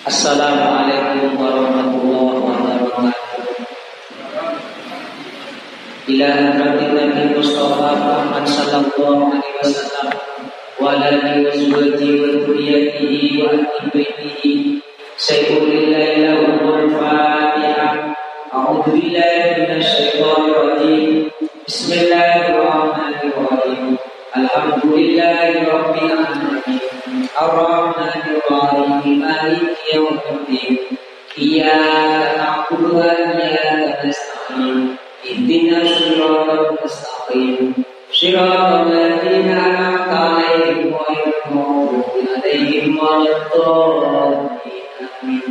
[0.00, 3.20] Assalamualaikum warahmatullahi wabarakatuh.
[6.08, 10.08] Ila hadratin Nabi Mustafa Muhammad sallallahu alaihi wasallam
[10.80, 14.80] wa alihi wa sahbihi wa dhurriyyatihi wa ahli.
[15.20, 18.16] Sayyidul lillahi lahumul Fatihah.
[18.56, 21.28] A'udzu billahi minasy syaithanir rajim.
[21.68, 24.00] Bismillahirrahmanirrahim.
[24.32, 26.79] Alhamdulillahi rabbil alamin.
[27.42, 30.78] الرحمن الرحيم مالك يوم الدين
[31.38, 34.96] إياك نعبد وإياك نستعين
[35.30, 37.74] اهدنا الصراط المستقيم
[38.12, 42.04] صراط الذين أنعمت عليهم غير المغضوب
[42.36, 44.84] عليهم ولا الضالين
[45.22, 45.42] آمين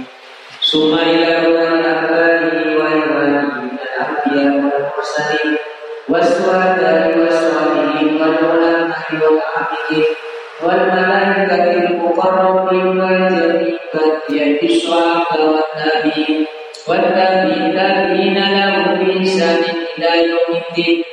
[0.71, 2.59] ثم إلى وإخوانه
[3.83, 5.57] الأنبياء والمرسلين
[6.09, 10.05] والشهداء والصالحين والعلماء والعابدين
[10.63, 11.78] والملائكة
[12.18, 16.46] المقربين وجميع فتية الشرعاء والنبيين
[16.88, 19.58] والتابعين لهم بإحسان
[19.98, 21.04] إلى يوم الدين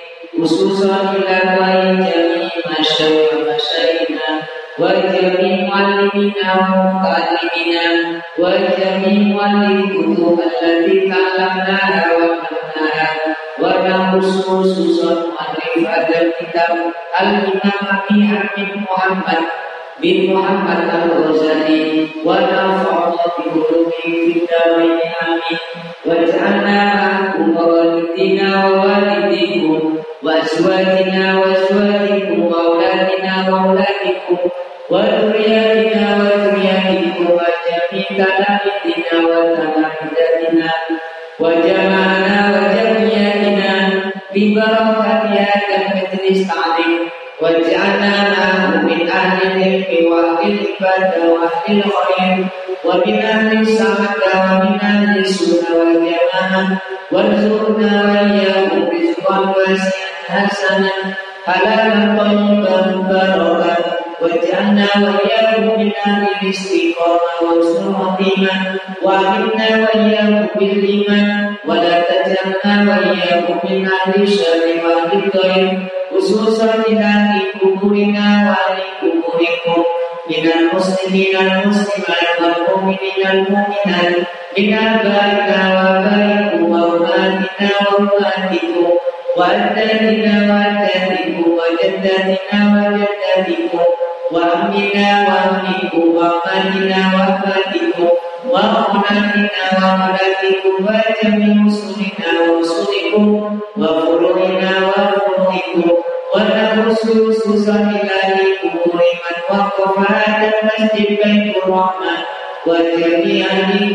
[0.41, 4.30] خصوصا إلى جميع مشايخ مشايخنا
[4.80, 13.11] وجميع معلمينا ومتعلمينا وجميع الكتب التي تعلمناها وفهمناها
[13.61, 16.77] ونخص خصوصا مؤلف هذا الكتاب
[17.22, 19.44] الإمام أبي حميد محمد
[20.02, 24.92] bin Muhammad al-Ghazali wa nafa'ana bi ulumihi fid amin
[26.05, 26.80] wa ja'alna
[27.41, 31.48] umaratina wa walidikum wa azwajina wa
[32.44, 34.41] wa auladina wa auladikum
[34.92, 38.55] wa dhurriyyatina wa dhurriyyatikum wa jami'ana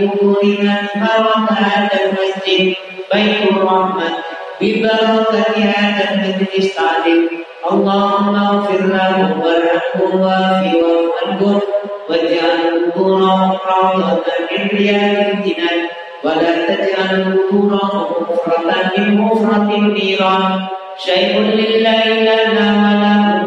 [0.01, 2.75] قبور من حرم هذا المسجد
[3.13, 4.13] بيت الرحمن
[4.61, 7.29] ببركة هذا المجلس العظيم
[7.71, 11.61] اللهم اغفر لهم وارحمهم وافي وارحمهم
[12.09, 15.79] واجعل قبورهم روضة من رياض الجنان
[16.23, 20.61] ولا تجعل قبورهم حفرة من حفرة النيران
[20.97, 22.67] شيء لله لنا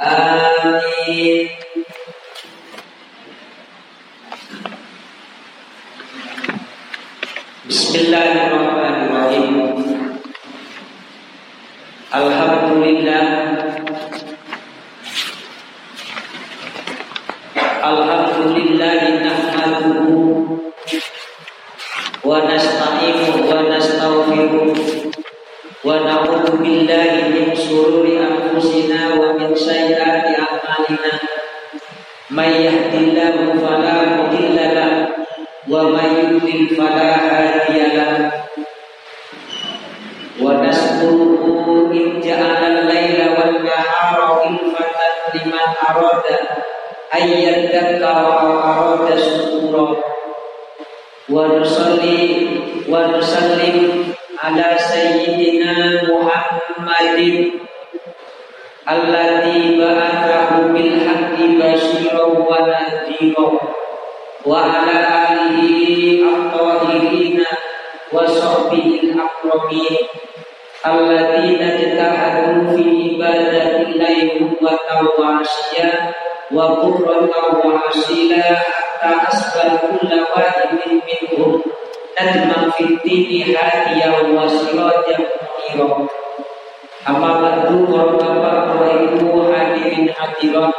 [0.00, 1.33] Amin.
[8.14, 9.54] Bismillahirrahmanirrahim.
[12.14, 13.26] Alhamdulillah.
[17.82, 20.46] Alhamdulillah nahmaduhu
[22.22, 24.78] wa nasta'inuhu wa nastaghfiruh
[25.82, 31.18] wa na'udzu billahi min shururi anfusina wa min sayyiati a'malina.
[32.30, 34.22] May yahdihillahu fala
[35.73, 38.31] ومن يضلل فلا هادي له
[40.41, 46.23] ونشكره إن جعل الليل والنهار خلفة لمن أراد
[47.21, 49.95] أن يذكر أو أراد شكورا
[51.29, 52.47] ونصلي
[52.89, 54.13] ونسلم
[54.43, 57.51] على سيدنا محمد
[58.89, 63.59] الذي بعثه بالحق بشيرا ونذيرا
[64.45, 64.97] وعلى
[65.31, 67.43] آله الطاهرين
[68.13, 69.97] وصحبه الأكرمين
[70.85, 76.13] الذين اجتهدوا في عبادة الليل وتواشيا
[76.51, 81.61] وبكرة وعشيا حتى أسبل كل واحد منهم
[82.21, 86.07] ندما في الدين هاديا وسراجا منيرا
[87.07, 90.75] Amma ba'du para bapak, para ibu hadirin hadirat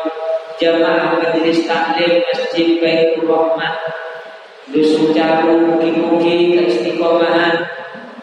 [0.56, 3.76] Jamaah Majelis Taklim Masjid Baitur Rahman.
[4.72, 7.60] Dusun Caru mugi-mugi keistiqomahan.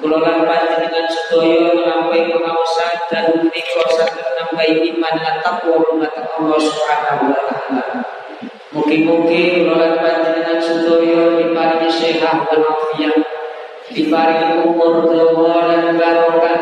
[0.00, 0.42] Kula lan
[0.82, 7.42] dengan sedaya melampaui pengawasan dan menika saged nambahi iman lan takwa dumateng Allah Subhanahu wa
[7.46, 7.84] taala.
[8.72, 13.16] Mugi-mugi kula lan panjenengan sedaya diparingi sehat dan afiat,
[13.92, 16.58] diparingi umur dawa dan barokah,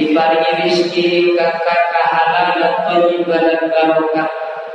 [0.00, 4.28] diparingi rizki kakak halal dan thayyibah dan barokah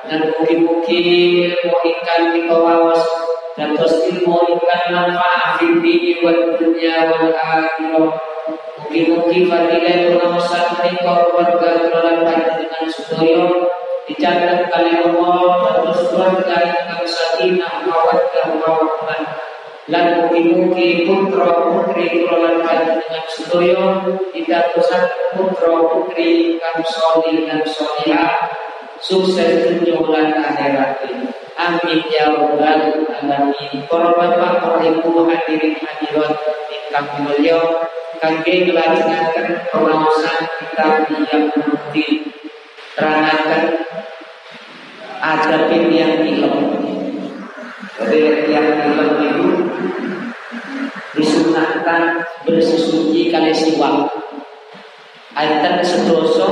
[0.09, 1.01] dan mugi-mugi
[1.45, 3.05] ilmu ikan di kawawas
[3.53, 8.17] dan terus ilmu ikan manfaat di dini wal dunia wal akhirah
[8.81, 13.45] mugi-mugi fadilah pengawasan menikah keluarga keluarga dengan sedaya
[14.09, 19.21] dicatat kali Allah dan terus keluarga yang sakinah mawaddah warahmah
[19.93, 23.81] lan mugi-mugi putra putri kula dengan sedaya
[24.33, 25.05] dikatosan
[25.37, 28.68] putra putri kang salih dan salihah
[28.99, 31.03] sukses lan akhirat
[31.59, 33.83] amin ya rabbal alamin.
[33.91, 36.33] Para bapak para ibu hadirin hadirat
[36.71, 37.59] ingkang mulya
[38.23, 40.93] kangge nglajengaken pengawasan kitab
[41.27, 42.05] yang bukti
[42.95, 43.63] terangaken
[45.19, 46.79] adab yang ilmu
[47.99, 49.47] jadi yang ilmu itu
[51.19, 54.07] disunahkan bersesuci kali siwak.
[55.35, 56.47] Aitan sedoso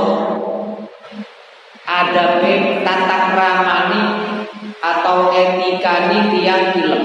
[1.88, 2.44] ada
[2.84, 4.04] tata ramani
[4.84, 7.04] atau etikani tiang film.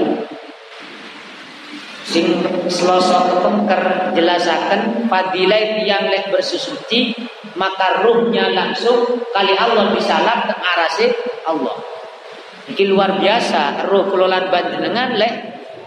[2.04, 7.16] Sing seloso kepengker jelasakan padilai tiang lek bersesuci
[7.56, 11.06] maka ruhnya langsung kali Allah disalap ke arase
[11.48, 11.80] Allah.
[12.68, 15.34] Ini luar biasa ruh kelolaan banjenengan lek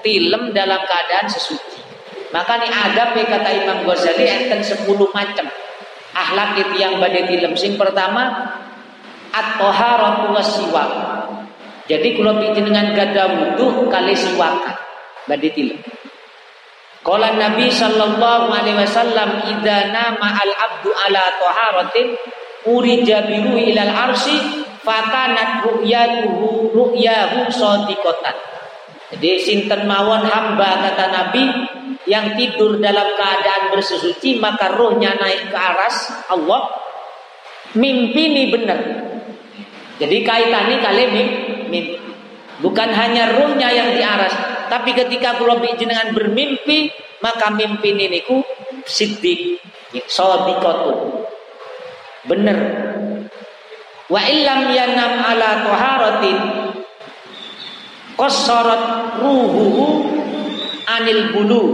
[0.01, 1.85] film dalam keadaan sesuci.
[2.33, 5.47] Maka ini ada kata Imam Ghazali enten 10 macam
[6.11, 7.53] akhlak itu yang badai film.
[7.55, 8.51] Sing pertama
[9.38, 10.89] at-taharatu wasiwak.
[11.88, 14.75] Jadi kalau bikin dengan gada wudhu kali siwakan
[15.30, 15.80] badai film.
[17.07, 22.19] Kala Nabi sallallahu alaihi wasallam idza nama al abdu ala taharatin
[22.68, 24.36] urija biru ilal arsi
[24.84, 28.36] fakanat ru'yatuhu ru'yahu sadiqatan.
[29.16, 31.44] Jadi sinten mawon hamba kata Nabi
[32.12, 36.68] yang tidur dalam keadaan bersesuci maka rohnya naik ke aras Allah
[37.72, 39.06] mimpi ini benar.
[39.97, 41.79] Jadi kaitannya kali mimpi.
[42.57, 44.33] Bukan hanya rohnya yang di aras,
[44.65, 46.89] tapi ketika kula jenengan bermimpi,
[47.21, 48.41] maka mimpi ini ku
[48.85, 49.61] siddiq,
[50.09, 51.21] sadiqatu.
[52.25, 52.57] Benar.
[54.09, 56.38] Wa illam yanam ala taharatin
[58.17, 59.85] qasarat ruhuhu
[60.89, 61.65] anil bulu.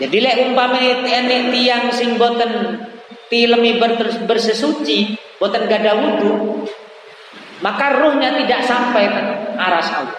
[0.00, 2.82] Jadi lek umpama enek tiang sing boten
[3.34, 3.74] tilemi
[4.30, 6.62] bersesuci, boten gada wudu,
[7.66, 9.10] maka ruhnya tidak sampai
[9.58, 10.18] aras Allah.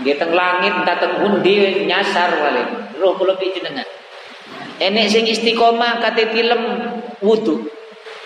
[0.00, 2.96] Dia teng langit, datang hundi nyasar wale.
[2.96, 3.84] Roh kula jenengan.
[4.80, 6.62] Enek sing istiqomah kate tilem
[7.20, 7.68] wudu.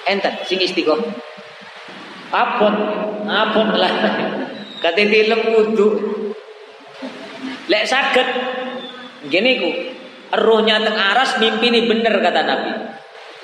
[0.06, 1.10] Enten sing istiqomah.
[2.30, 2.74] Apun,
[3.26, 3.92] apun lah.
[4.82, 5.88] Kate tilem wudu.
[7.66, 8.28] Lek sakit
[9.26, 9.70] gini ku
[10.32, 12.95] rohnya teng aras mimpi ini bener kata Nabi.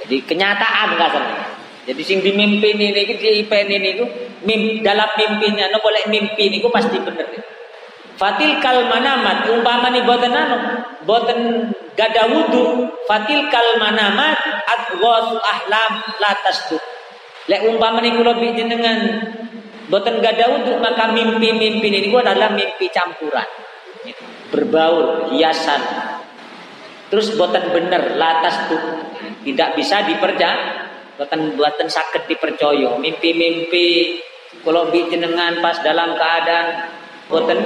[0.02, 1.36] Jadi kenyataan katanya.
[1.82, 4.06] Jadi sing dimimpi ini niku di ipen ini ku
[4.46, 7.26] mim, dalam mimpinya no boleh mimpi ini pasti bener.
[8.14, 15.92] Fatil kal manamat umpama ni boten anu boten gada wudu fatil kal manamat adghasu ahlam
[16.22, 16.78] la tasdu.
[17.50, 18.98] Lek umpama ni kula jenengan
[19.90, 23.48] boten gada wudu maka mimpi-mimpi ini ku adalah mimpi campuran
[24.52, 25.80] berbaur hiasan
[27.12, 28.80] terus buatan bener latas tuh.
[29.44, 30.48] Tidak bisa diperja
[31.20, 32.96] buatan buatan sakit dipercaya.
[32.96, 34.16] Mimpi-mimpi
[34.64, 36.88] kalau jenengan pas dalam keadaan
[37.28, 37.58] buatan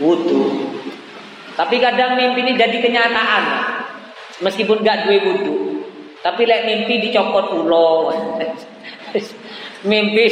[0.00, 0.64] wudhu
[1.56, 3.44] tapi kadang mimpi ini jadi kenyataan.
[4.44, 5.54] Meskipun gak duwe wudhu
[6.20, 8.10] tapi lek mimpi dicopot ulo.
[9.86, 10.24] Mimpi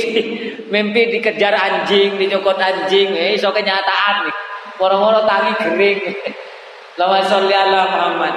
[0.67, 4.37] mimpi dikejar anjing dicokot anjing eh so kenyataan nih.
[4.81, 6.01] Moro-moro tangi kering.
[6.95, 8.35] Lawan sholli ala Muhammad.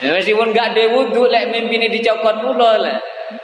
[0.00, 2.98] Ya, meskipun gak ada wudhu, lek ini dicokot mulu lah.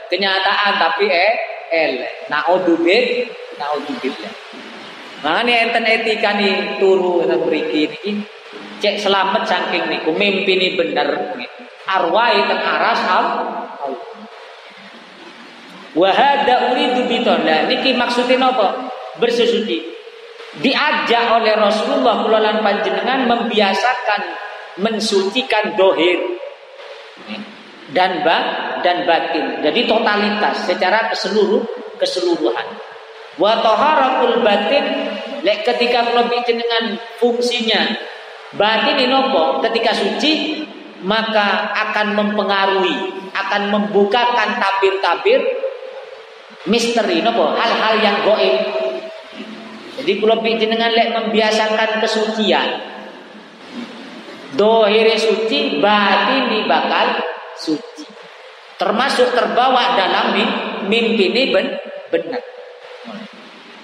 [0.09, 1.33] Kenyataan tapi eh,
[1.71, 1.93] el.
[2.27, 4.33] Naudzubil, naudzubillah.
[5.17, 8.21] Makanya enten etika nih turu dan beriki ini
[8.77, 11.33] cek selamat saking niku mimpi ini bener
[11.89, 13.25] arwah teng aras al
[15.97, 18.93] Wahada uridu bitonda niki maksudin apa?
[19.17, 19.96] Bersesuci.
[20.57, 24.21] Diajak oleh Rasulullah kula panjenengan membiasakan
[24.81, 26.17] mensucikan dohir
[27.93, 28.37] dan ba
[28.81, 29.61] dan batin.
[29.61, 31.61] Jadi totalitas secara ke seluruh
[32.01, 32.67] keseluruhan.
[33.37, 33.61] Wa
[34.41, 34.85] batin
[35.45, 37.93] lek ketika kula dengan fungsinya
[38.57, 40.65] batin nopo ketika suci
[41.05, 45.37] maka akan mempengaruhi, akan membukakan tabir-tabir
[46.65, 48.55] misteri nopo hal-hal yang goib.
[49.97, 52.69] Jadi kula dengan lek membiasakan kesucian.
[54.53, 57.17] Dohire suci, batin bakal
[57.57, 58.05] suci.
[58.77, 60.37] Termasuk terbawa dalam
[60.85, 61.81] mimpi ini ben,
[62.13, 62.41] benar.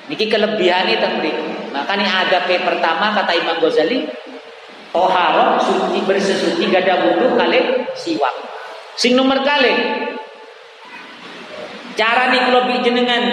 [0.05, 1.45] Niki kelebihan ini mriku.
[1.73, 4.05] Makanya ada P pertama kata Imam Ghazali,
[4.93, 8.35] toharo suci bersesuci gada wudhu kali siwak.
[8.93, 9.73] Sing nomor kali
[11.97, 13.23] cara nih kalau jenengan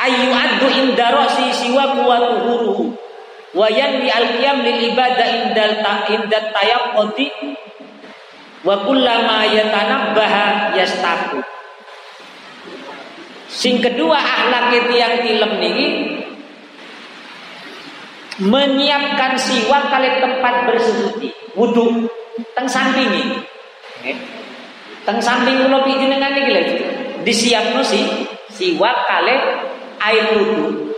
[0.00, 2.92] ayu adu indaro si siwak wa tuhuruhu
[3.56, 7.28] wa di alqiyam lil ibadah indal ta indat tayaqqudi
[8.66, 11.40] wa kullama yatanabbaha yastaku
[13.48, 15.88] sing kedua akhlak yang tilem niki
[18.42, 21.32] menyiapkan siwak kali tempat bersuci.
[21.56, 22.04] Wudhu
[22.52, 24.12] teng samping okay.
[25.08, 26.62] teng samping kula dengan niki lho.
[27.24, 28.04] Disiapno si
[28.52, 29.36] siwak kali
[30.00, 30.92] air wudhu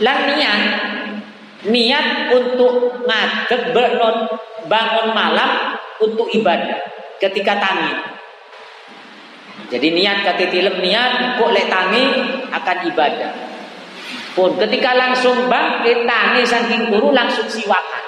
[0.00, 0.60] lan niat
[1.66, 3.72] niat untuk ngadeg
[4.66, 6.78] bangun malam untuk ibadah
[7.16, 7.94] ketika tangi.
[9.66, 12.04] Jadi niat kata tilem niat kok lek tangi
[12.52, 13.32] akan ibadah.
[14.36, 18.04] Pun ketika langsung bangkit tangi saking turu langsung siwakan.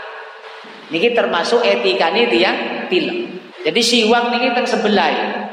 [0.93, 2.53] Niki termasuk etika ini dia
[2.93, 3.41] tilem.
[3.65, 5.48] Jadi siwak niki teng sebelah.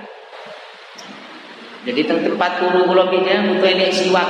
[1.85, 4.29] Jadi tempat turu kula butuh ini siwak.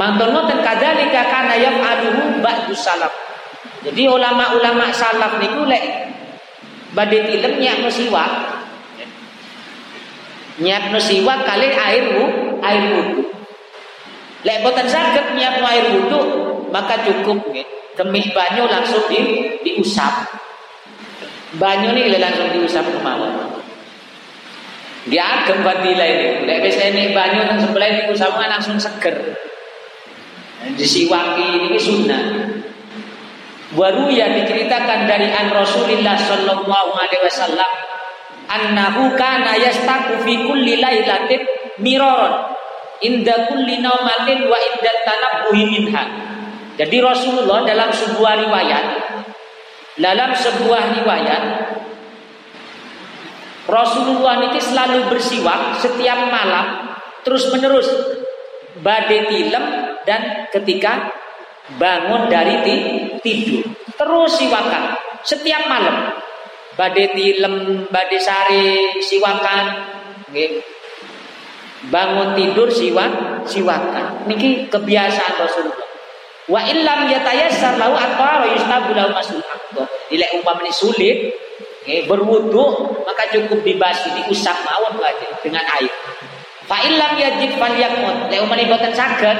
[0.00, 3.12] Mantun ngoten kadzalika kana yaf'aluhu ba'du salaf.
[3.84, 5.84] Jadi ulama-ulama salaf niku lek
[6.96, 8.32] badhe tilem nyiapno siwak.
[10.64, 12.24] Nyiapno siwak kali air wu,
[12.64, 13.28] air wudu.
[14.48, 16.20] Lek boten saged nyiapno air wudu,
[16.72, 17.68] maka cukup nggih.
[18.00, 19.20] Kemih banyu langsung di
[19.60, 20.24] diusap.
[21.60, 23.59] Banyu nih langsung diusap kemauan.
[25.08, 26.28] Dia agem fadilah ini.
[26.44, 29.16] Lek wis enek banyu nang sebelah diusap langsung seger.
[30.76, 32.22] Disiwaki ini sunnah.
[33.72, 37.72] Baru yang diceritakan dari an Rasulullah Sallallahu Alaihi Wasallam
[38.50, 41.46] annahu kana yastaku fi kulli lailatin
[41.78, 42.50] miron
[42.98, 46.04] inda kulli naumatin wa inda tanabbuhi minha.
[46.76, 48.84] Jadi Rasulullah dalam sebuah riwayat
[50.00, 51.42] dalam sebuah riwayat
[53.70, 56.90] Rasulullah ini selalu bersiwak setiap malam
[57.22, 57.86] terus menerus
[58.82, 59.64] badai tilem
[60.02, 61.14] dan ketika
[61.78, 62.66] bangun dari
[63.22, 63.62] tidur.
[63.94, 66.10] Terus siwakan setiap malam.
[66.74, 69.64] Badai tilem badai sari siwakan.
[71.92, 74.26] Bangun tidur siwak siwakan.
[74.26, 75.88] Niki kebiasaan Rasulullah.
[76.50, 79.38] Wa illam yatayassar lahu atwara yustabu lahu masul
[80.10, 81.30] dilek umpamanya sulit
[81.90, 82.64] okay, berwudu
[83.02, 85.90] maka cukup dibasuh diusap mawon aja dengan air
[86.70, 89.38] fa illam yajid falyakut lek umpamanya boten saged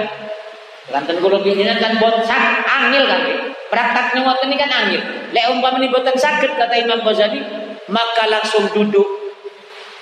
[0.91, 3.23] Lanten kula pinjenan kan bot sak angil kan.
[3.71, 5.01] Prakteknya waktu ini kan angil.
[5.31, 7.39] Lek umpamane boten sakit kata Imam Ghazali,
[7.87, 9.07] maka langsung duduk.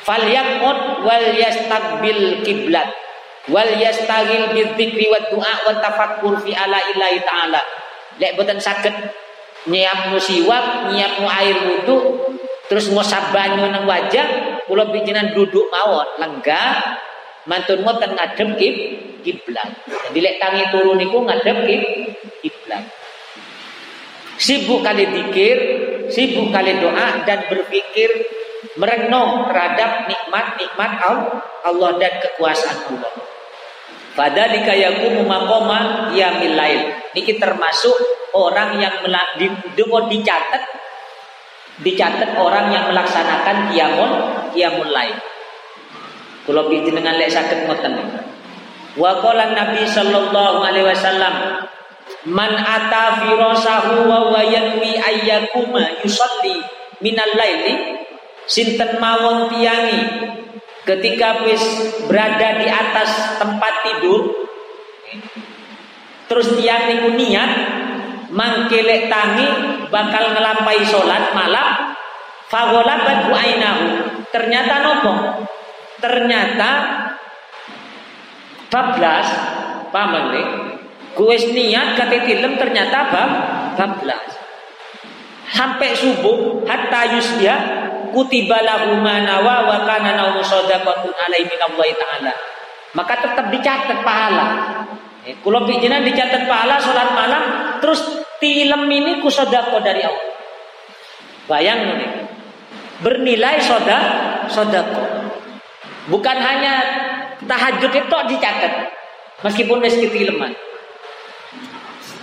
[0.08, 2.88] Falyaqut wal yastaqbil kiblat
[3.52, 7.60] wal yastaghil bidzikri wa du'a wa tafakkur fi ala ilahi ta'ala.
[8.16, 8.94] Lek boten sakit
[9.68, 11.96] nyiapnu siwak, nyiapnu air wudu,
[12.66, 16.98] terus ngosap banyu nang wajah, kula pinjenan duduk mawon, lenggah,
[17.48, 18.56] mantun ngoten ngadem
[19.24, 19.70] kiblat.
[20.08, 21.64] Jadi lek tangi turun niku ngadep
[22.40, 22.84] kiblat.
[24.38, 25.58] Sibuk kali dikir,
[26.08, 28.08] sibuk kali doa dan berpikir
[28.78, 30.92] merenung terhadap nikmat-nikmat
[31.66, 33.27] Allah dan kekuasaan Allah.
[34.18, 36.90] Pada dikayaku maqama ya milail.
[37.14, 37.94] Niki termasuk
[38.34, 38.98] orang yang
[39.38, 39.46] di,
[39.78, 40.62] dicatat
[41.78, 44.10] dicatat orang yang melaksanakan kiamun
[44.50, 45.14] kiamun lain.
[46.42, 47.94] Kalau dengan lek sakit ngoten.
[48.98, 49.22] Wa
[49.54, 51.34] Nabi sallallahu alaihi wasallam
[52.26, 56.58] Man ata firasahu wa wa yanwi ayyakuma yusalli
[56.98, 58.04] minal laili
[58.48, 60.02] sinten mawon tiangi
[60.88, 61.60] ketika wis
[62.08, 64.48] berada di atas tempat tidur
[66.24, 67.50] terus tiang niku niat
[68.32, 69.48] mangkelek tangi
[69.92, 71.96] bakal ngelampai sholat malam
[72.48, 73.86] fagholabat ainahu.
[74.28, 75.12] Ternyata nopo?
[76.00, 76.70] Ternyata
[78.68, 79.28] bablas
[79.88, 80.48] paham nih?
[81.16, 83.30] Kuis niat kata film ternyata bab
[83.76, 84.36] bablas.
[85.48, 87.56] Sampai subuh hatta yusya
[88.12, 92.32] kutiba lahu manawa wa kana naumu sadaqatun alaihi minallahi taala
[92.96, 94.46] maka tetap dicatat pahala
[95.28, 97.42] Eh, pijinan dicatat pahala sholat malam,
[97.84, 98.00] terus
[98.40, 100.32] film ini kusodako dari Allah.
[101.44, 102.12] Bayang nih,
[103.04, 103.98] bernilai soda,
[104.48, 105.04] sodako.
[106.08, 106.74] Bukan hanya
[107.44, 108.88] tahajud itu dicatat,
[109.44, 110.56] meskipun meski filman.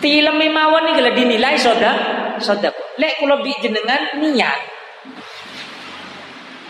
[0.01, 1.93] Film mawon ini dinilai soda,
[2.41, 2.97] sodako.
[2.97, 4.59] Lek kalau jenengan niat,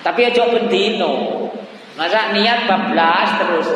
[0.06, 1.42] tapi aja bendino.
[1.98, 3.68] Masa niat bablas terus.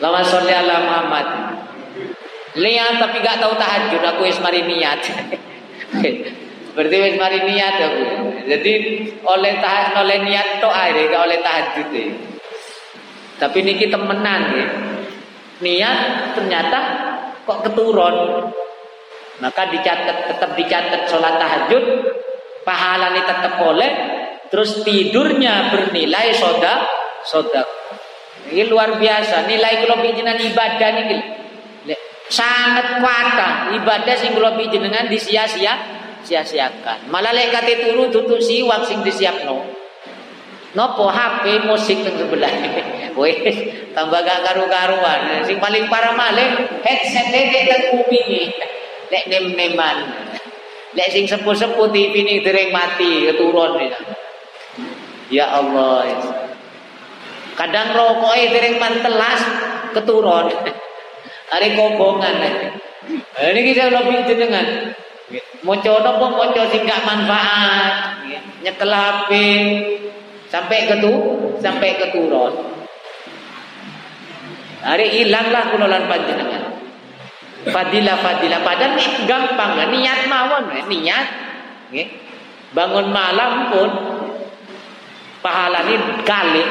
[0.00, 1.26] Lama sholli ala Muhammad.
[2.56, 5.04] Lihat tapi gak tahu tahajud aku wis mari niat.
[6.74, 8.04] Berarti wis mari niat aku.
[8.48, 8.72] Jadi
[9.20, 12.08] oleh tahajud oleh niat tok ae gak oleh tahajud deh.
[13.36, 14.68] Tapi niki temenan ya.
[15.60, 15.98] Niat
[16.32, 16.78] ternyata
[17.44, 18.48] kok keturun.
[19.40, 21.84] Maka dicatat tetap dicatat sholat tahajud,
[22.62, 23.90] pahala ini tetap boleh,
[24.48, 26.84] terus tidurnya bernilai soda
[27.24, 27.62] soda
[28.50, 29.46] ini luar biasa.
[29.46, 31.18] Nilai kula jenengan ibadah niki
[32.30, 35.74] sangat kuat ibadah sing kula jenengan disia-sia
[36.22, 37.10] sia-siakan.
[37.10, 39.66] Malah lek kate turu tutuk siwak sing disiapno.
[40.70, 42.52] Nopo HP musik teng sebelah.
[43.18, 43.42] Wes
[43.90, 45.42] tambah gak karu-karuan.
[45.42, 46.46] Sing paling parah malih
[46.86, 48.54] headset dek teng kupinge.
[49.10, 50.29] Lek nem-neman.
[50.90, 53.78] Lek sing sepuh-sepuh TV ini dereng mati keturun.
[55.30, 56.02] Ya Allah.
[56.10, 56.18] Ya.
[57.54, 59.40] Kadang rokoknya dereng mantelas
[59.94, 60.50] keturun.
[61.54, 62.34] Ada kobongan.
[63.38, 64.94] Ini kita lebih jenengan.
[65.62, 68.18] Moco nopo moco sing gak manfaat.
[68.66, 68.92] Nyekel
[70.50, 71.12] sampai ketu
[71.62, 72.54] sampai keturun.
[74.82, 76.59] Hari hilanglah kulolan panjenengan.
[77.68, 78.64] Fadilah fadilah.
[78.64, 80.64] Padahal nih gampang kan niat mawon.
[80.88, 81.26] Niat.
[82.72, 83.88] Bangun malam pun
[85.44, 86.64] pahala ini kali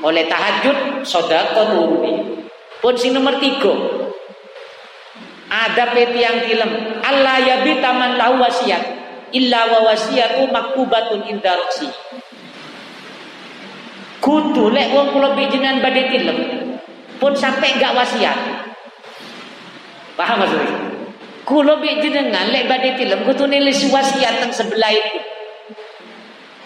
[0.00, 2.42] oleh tahajud sodako turuni
[2.80, 3.72] pun sing nomor tiga.
[5.54, 6.70] Ada peti yang film
[7.04, 8.82] Allah ya taman lahu wasiat
[9.30, 11.54] illa wa wasiatu maktubatun inda
[14.24, 16.38] kudu lek wong kula bijinan badhe film
[17.20, 18.38] pun sampai enggak wasiat
[20.14, 20.70] paham maksudnya
[21.44, 25.34] kula bijinan lek badhe film kudu nulis wasiat teng sebelah itu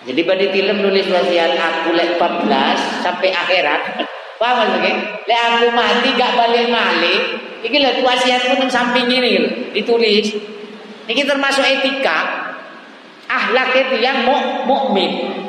[0.09, 4.09] jadi pada film nulis wasiat aku lek 14 sampai akhirat.
[4.41, 5.21] Paham maksudnya?
[5.29, 7.23] Lek aku mati gak balik malik.
[7.61, 9.49] Iki lek wasiatku nang samping ini gitu.
[9.77, 10.27] Ditulis.
[11.13, 12.49] Ini termasuk etika.
[13.29, 15.45] Ahlak itu yang mau mukmin.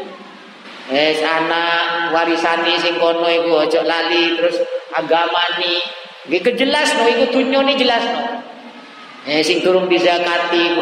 [0.91, 4.59] Eh anak warisani sing kono iku ojo lali terus
[4.91, 5.79] agama ni.
[6.27, 8.43] Nggih kejelas no iku dunyone jelas no.
[9.23, 10.75] Eh sing turung dizakati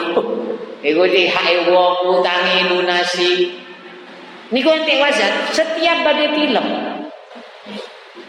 [0.82, 3.34] iku di hak wong utangi lunasi.
[4.50, 6.66] Niku ente wajar setiap badai film.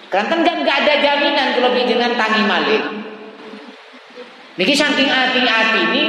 [0.09, 2.83] Karena kan gak ada jaminan kalau dengan tangi malik.
[4.59, 6.03] Niki saking hati-hati ini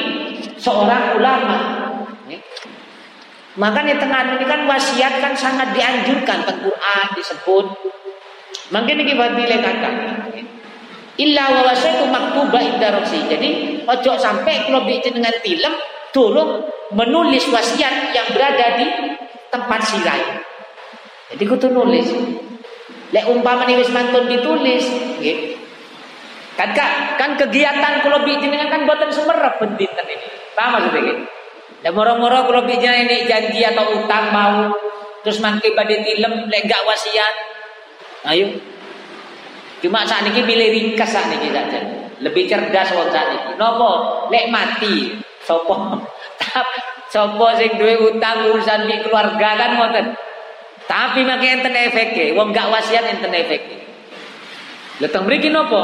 [0.58, 1.58] seorang ulama.
[3.60, 7.66] Makanya tengah ini kan wasiat kan sangat dianjurkan tentang Quran disebut.
[8.72, 9.92] Mungkin niki fadile kata.
[11.20, 15.74] Illa wa wasaitu maktuba inda Jadi ojo sampai kalau bikin dengan film
[16.16, 16.64] tolong
[16.96, 18.88] menulis wasiat yang berada di
[19.52, 20.24] tempat sirai.
[21.36, 22.08] Jadi kudu nulis.
[23.10, 24.86] Lek umpama wis mantun ditulis,
[25.20, 25.58] nggih.
[26.56, 26.72] Kan
[27.18, 30.28] kan kegiatan kula jenengan kan boten sumerep bendinten ini.
[30.54, 31.18] Paham maksudnya nggih?
[31.84, 34.72] Dan moro-moro kula jenengan ini janji atau utang mau
[35.26, 37.36] terus mangke badhe tilem lek gak wasiat.
[38.30, 38.79] Ayo.
[39.80, 41.80] Cuma saat ini pilih ringkas saat ini saja.
[42.20, 43.52] Lebih cerdas wong saat ini.
[43.56, 44.28] Nopo?
[44.28, 45.16] Lek mati.
[45.44, 45.76] Sopo?
[47.14, 50.06] Sopo sing duwe utang urusan di keluarga kan ngoten.
[50.90, 53.78] Tapi make enten efeke, wong gak wasiat enten efeke.
[55.00, 55.82] Lah teng mriki napa?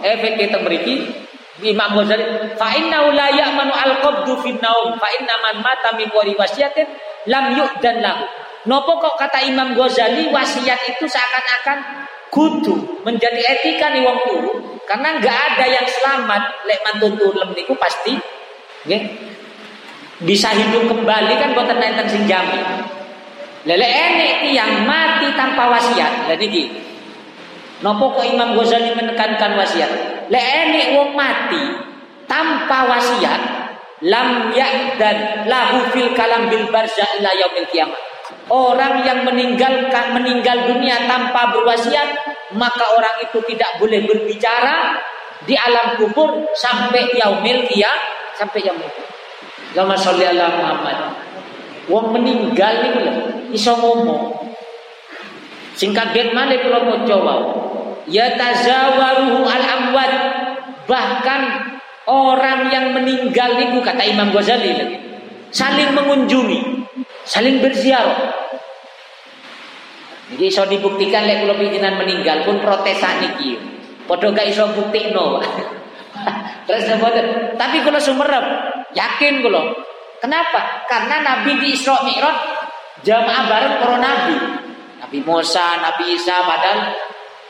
[0.00, 1.26] Efeke teng mriki
[1.64, 6.36] Imam Ghazali fa inna la ya'manu al-qabdu fi naum fa inna man mata min wari
[6.36, 6.84] wasiatin
[7.32, 8.28] lam yu'dan lahu
[8.66, 11.78] Nopo kok kata Imam Ghazali wasiat itu seakan-akan
[12.34, 16.66] kudu menjadi etika nih wong turu karena nggak ada yang selamat.
[16.66, 18.18] Lek mantun tulem niku pasti
[18.90, 19.02] nggih.
[20.26, 22.62] Bisa hidup kembali kan boten enten sing jamin.
[23.66, 26.66] Lele enek yang mati tanpa wasiat lha niki.
[27.86, 29.90] Nopo kok Imam Ghazali menekankan wasiat?
[30.26, 31.62] Lek enek wong mati
[32.26, 33.42] tanpa wasiat
[34.02, 38.05] lam ya'dan lahu fil kalam bil barza ila yaumil kiamat
[38.46, 42.14] Orang yang meninggalkan meninggal dunia tanpa berwasiat,
[42.54, 45.02] maka orang itu tidak boleh berbicara
[45.42, 47.98] di alam kubur sampai yaumil qiyam,
[48.38, 48.86] sampai yaumil.
[49.74, 50.98] Lama sholli ala Muhammad.
[51.90, 53.14] Wong meninggal niku lho
[53.50, 54.54] iso ngomong.
[55.74, 57.18] Sing kaget malih kula maca.
[58.06, 60.12] Ya tazawaruhu al amwat.
[60.86, 61.40] Bahkan
[62.06, 65.02] orang yang meninggal niku kata Imam Ghazali
[65.50, 66.75] saling mengunjungi
[67.26, 68.46] saling berziarah.
[70.26, 73.58] Jadi iso dibuktikan lek kula pinjenan meninggal pun protes sakniki.
[74.06, 75.38] Padha gak iso buktikno.
[76.66, 77.54] Terus boten.
[77.54, 78.44] Tapi kula sumerep,
[78.94, 79.62] yakin kula.
[80.18, 80.86] Kenapa?
[80.90, 82.38] Karena Nabi di Isra Mi'raj
[83.06, 84.36] jamaah bareng para nabi.
[84.98, 86.90] Nabi Musa, Nabi Isa padahal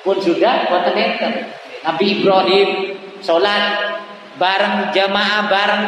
[0.04, 1.10] pun sudah boten.
[1.80, 2.68] Nabi Ibrahim
[3.24, 3.96] salat
[4.36, 5.84] bareng jamaah bareng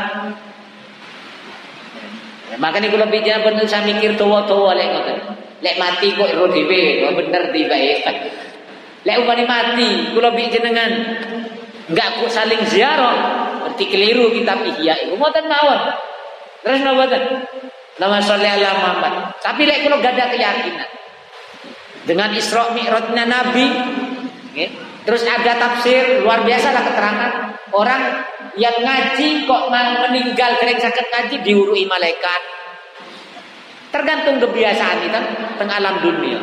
[2.56, 5.18] Makanya kalau bicara bener saya mikir tua-tua lek ngoten.
[5.60, 8.00] Lek mati kok ro dhewe, bener di baik.
[9.04, 10.90] Lek upani mati, kula jenengan
[11.92, 13.16] enggak kok saling ziarah,
[13.60, 15.80] berarti keliru kita ihya ngoten mawon.
[16.64, 17.22] Terus napa boten?
[17.98, 19.12] Nama sholli ala Muhammad.
[19.44, 20.88] Tapi lek kula gak ada keyakinan
[22.08, 23.66] dengan Isra Mi'rajnya Nabi,
[24.48, 24.72] okay?
[25.08, 27.32] Terus ada tafsir luar biasa lah keterangan
[27.72, 32.40] orang yang ngaji kok meninggal kering sakit ngaji diurui malaikat.
[33.88, 35.20] Tergantung kebiasaan kita
[35.56, 36.42] teng alam dunia.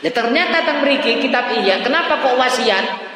[0.00, 3.12] Ya ternyata teng mriki kitab iya, kenapa kok wasiat?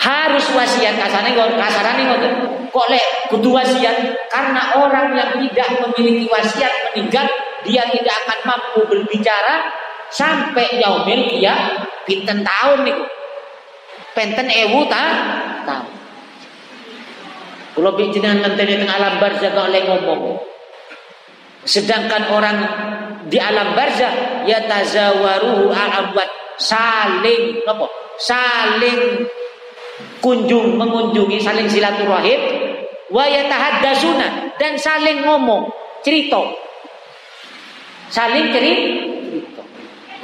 [0.00, 2.32] Harus wasiat kasarane ngoten.
[2.70, 7.26] Kok lek kudu wasiat karena orang yang tidak memiliki wasiat meninggal
[7.62, 9.68] dia tidak akan mampu berbicara
[10.10, 13.04] sampai yaumil qiyamah pinten tahun niku.
[14.14, 15.04] Penten ewu ta
[15.66, 15.92] tahun.
[17.74, 20.38] Kalau jenengan ngenteni teng alam barzah gak oleh ngomong.
[21.66, 22.56] Sedangkan orang
[23.26, 27.86] di alam barzah ya tazawaruhu al-amwat saling apa?
[28.14, 29.26] Saling
[30.22, 32.40] kunjung mengunjungi saling silaturahim
[33.10, 35.66] wa yatahaddasuna dan saling ngomong,
[36.06, 36.40] cerita.
[38.14, 39.12] Saling cerita.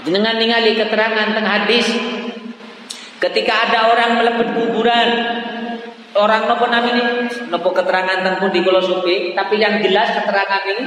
[0.00, 1.92] Dengan ningali keterangan teng hadis
[3.20, 5.08] ketika ada orang melepet kuburan
[6.16, 10.84] orang nopo namanya nopo keterangan tentang di kula supi tapi yang jelas keterangan ini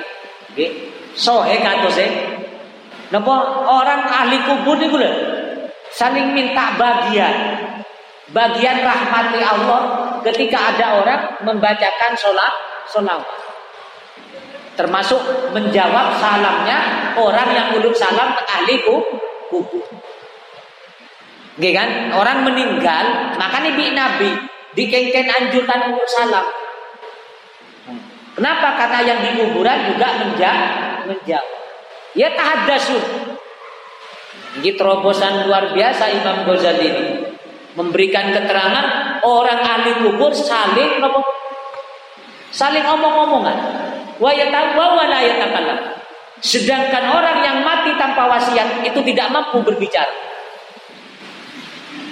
[0.57, 0.71] nggih
[1.13, 2.05] sohe katose
[3.13, 3.33] nopo
[3.69, 5.11] orang ahli kubur niku lho
[5.93, 7.61] saling minta bagian.
[8.33, 9.81] Bagian rahmati Allah
[10.25, 12.53] ketika ada orang membacakan sholat
[12.89, 13.21] sholat
[14.73, 15.21] termasuk
[15.53, 19.85] menjawab salamnya orang yang uluk salam ahli kubur
[21.53, 21.89] Gak kan?
[22.17, 24.31] Orang meninggal, makanya bi Nabi
[24.73, 26.45] dikengken anjuran untuk salam.
[28.33, 28.73] Kenapa?
[28.73, 31.05] Karena yang di kuburan juga menjawab.
[31.05, 31.49] menjawab.
[32.17, 33.03] Ya tahaddasun.
[34.61, 37.05] Ini terobosan luar biasa Imam Ghazali ini.
[37.73, 41.21] Memberikan keterangan orang ahli kubur saling apa?
[42.53, 43.57] Saling omong-omongan.
[44.21, 45.21] Wa yatawa wa la.
[46.41, 50.32] Sedangkan orang yang mati tanpa wasiat itu tidak mampu berbicara.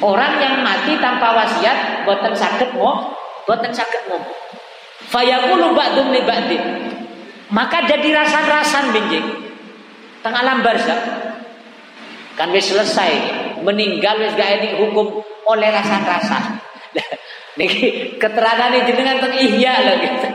[0.02, 3.14] Orang yang mati tanpa wasiat boten sakit mau,
[3.46, 4.18] boten sakit mau.
[5.14, 6.64] Fayaqulu ba'dum li ba'din.
[7.54, 9.28] Maka jadi rasan-rasan benjing.
[10.26, 10.98] Teng alam barzah.
[12.34, 13.12] Kan wis selesai.
[13.62, 16.58] Meninggal wis gak ini hukum oleh rasan-rasan.
[17.60, 20.28] Niki keterangan jenengan teng ihya gitu.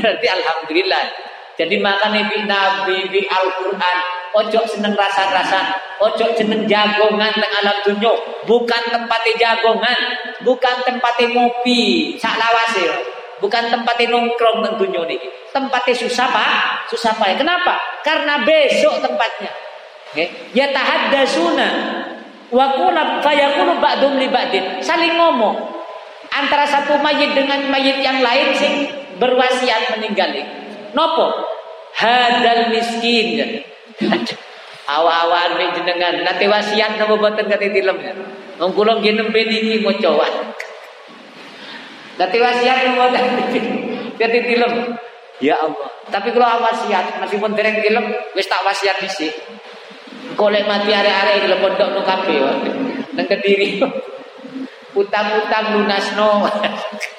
[0.00, 1.04] Berarti alhamdulillah.
[1.60, 3.98] Jadi bi Nabi bi Al-Qur'an
[4.34, 8.12] ojo seneng rasa-rasa, ojo seneng jagongan teng alam dunia,
[8.46, 9.98] bukan tempatnya jagongan,
[10.46, 13.18] bukan tempatnya ngopi, sak lawase.
[13.40, 15.16] Bukan tempatnya nongkrong teng dunia ini.
[15.48, 16.50] Tempatnya susah Pak,
[16.92, 17.40] susah Pak.
[17.40, 17.72] Kenapa?
[18.04, 19.48] Karena besok tempatnya.
[20.52, 21.68] Ya tahaddasuna
[22.52, 24.84] wa qula fayaqulu ba'dum li ba'din.
[24.84, 25.56] Saling ngomong
[26.28, 30.36] antara satu mayit dengan mayit yang lain sing berwasiat meninggal.
[30.92, 31.32] Nopo?
[31.96, 33.64] Hadal miskin.
[34.90, 37.94] Awa-awaan mek jenengan nate wasiat napa boten kate tilem.
[38.58, 40.10] Wong kula nggih nembe niki maca
[42.18, 43.24] Nate wasiat napa boten
[44.18, 44.72] kate tilem.
[45.40, 45.88] Ya Allah.
[46.10, 49.32] Tapi kalau wasiat pun dereng film wis tak wasiat dhisik.
[50.34, 52.38] Golek mati arek-arek iki pondok no kabeh
[53.14, 53.80] nang Kediri.
[54.90, 56.50] Utang-utang lunasno.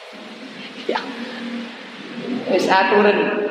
[0.91, 0.99] ya.
[2.51, 3.50] Wis aturan.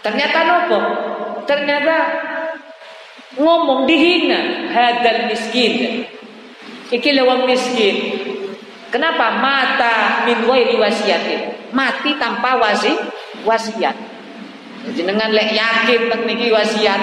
[0.00, 0.78] Ternyata nopo?
[1.44, 1.96] Ternyata
[3.36, 6.04] ngomong dihina hadal miskin.
[6.90, 7.96] Iki lewang miskin.
[8.90, 11.70] Kenapa mata min wasiatin?
[11.70, 12.90] Mati tanpa wasi
[13.46, 13.94] wasiat.
[14.96, 17.00] Jenengan lek yakin teng niki wasiat.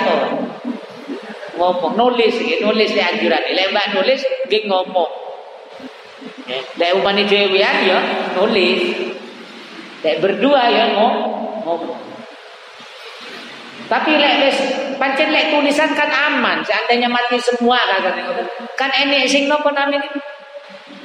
[1.55, 3.43] Ngomong nulis nulis le anjuran.
[3.53, 5.11] Lek mbak nulis nggih ngomong.
[6.75, 6.91] Lek
[7.29, 7.99] dhewean ya
[8.35, 8.81] nulis.
[10.03, 12.06] Lek berdua ya ngomong.
[13.87, 14.57] Tapi lek wis
[14.99, 18.03] pancen lek tulisan kan aman, seandainya mati semua kan
[18.75, 20.03] kan enek sing napa namanya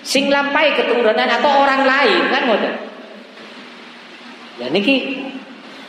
[0.03, 2.75] sing lampai keturunan atau orang lain kan ngoten.
[4.59, 5.23] Ya niki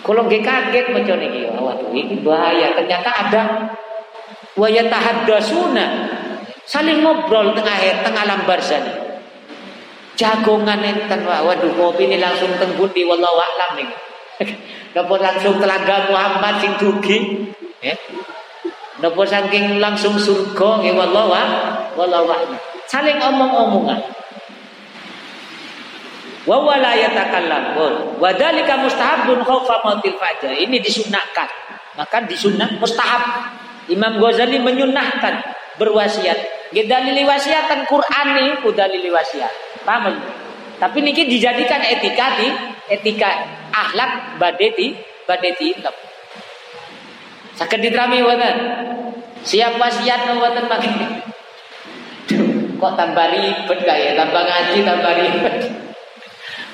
[0.06, 2.78] kalau nggih kaget macam niki, waduh ini bahaya.
[2.78, 3.42] Ternyata ada
[4.54, 5.86] wa yatahaddasuna
[6.70, 8.94] saling ngobrol tengah tengah alam barzani.
[10.14, 14.13] Jagongan enten waduh kopi ini langsung teng di wallahu a'lam nih.
[14.94, 17.18] Napa langsung telaga Muhammad sing dugi,
[17.82, 17.94] ya.
[19.02, 21.34] Napa saking langsung surga nggih wallahu
[21.98, 24.00] wallahu a'lam saling omong-omongan.
[26.46, 28.22] Wa wala yatakallamun.
[28.22, 30.54] Wa dzalika mustahabun khaufa mautil fajr.
[30.54, 31.50] Ini disunahkan.
[31.98, 33.50] Maka disunah mustahab.
[33.90, 35.42] Imam Ghazali menyunahkan
[35.82, 36.70] berwasiat.
[36.74, 39.54] Dalil wasiatan Quran nih dalil wasiat.
[39.88, 40.20] Paham?
[40.78, 42.50] Tapi niki dijadikan etika di
[42.92, 43.30] etika
[43.72, 44.98] akhlak badeti
[45.30, 45.92] badeti ilmu.
[47.54, 48.56] Sakit diterami wonten.
[49.44, 50.94] Siap wasiat wonten makin
[52.84, 55.56] kok tambah ribet ya tambah ngaji tambah ribet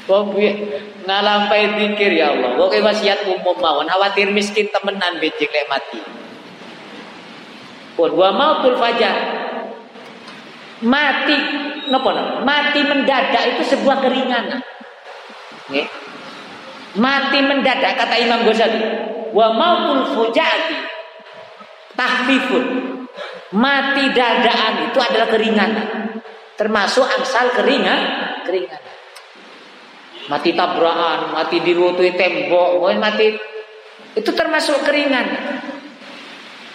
[0.10, 0.34] Wong
[1.06, 2.58] ngalampai pikir ya Allah.
[2.58, 6.02] Wong wasiat umum mawon khawatir miskin temenan becek lek mati.
[7.94, 9.14] Pun wa mautul fajar.
[10.82, 11.38] Mati
[11.94, 12.24] napa no?
[12.42, 14.66] Mati mendadak itu sebuah keringanan.
[15.70, 15.88] Nggih.
[16.98, 18.82] Mati mendadak kata Imam Ghazali.
[19.30, 20.78] Wa mautul fujati
[21.94, 22.66] tahfifun.
[23.54, 25.88] Mati dadaan itu adalah keringanan.
[26.58, 28.00] Termasuk angsal keringan,
[28.44, 28.96] keringanan.
[30.30, 33.34] Mati tabrakan, mati dirutui tembok, mati
[34.14, 35.62] itu termasuk keringanan.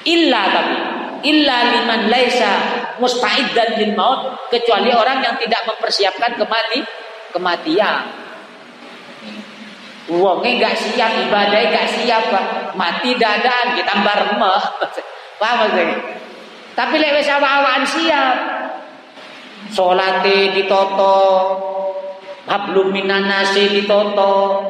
[0.04, 0.76] Illa tapi
[1.24, 2.52] illa liman laisa
[3.00, 6.80] musta'iddan lil maut kecuali orang yang tidak mempersiapkan kemati
[7.32, 8.23] kematian.
[10.04, 12.28] Wonge gak siap ibadah gak siap
[12.76, 14.60] mati dadaan kita barmeh.
[15.40, 15.96] Paham maksudnya?
[16.74, 18.36] Tapi lek wis awak-awakan siap.
[19.72, 21.18] Salate ditoto,
[22.44, 24.60] hablum minanasi ditoto.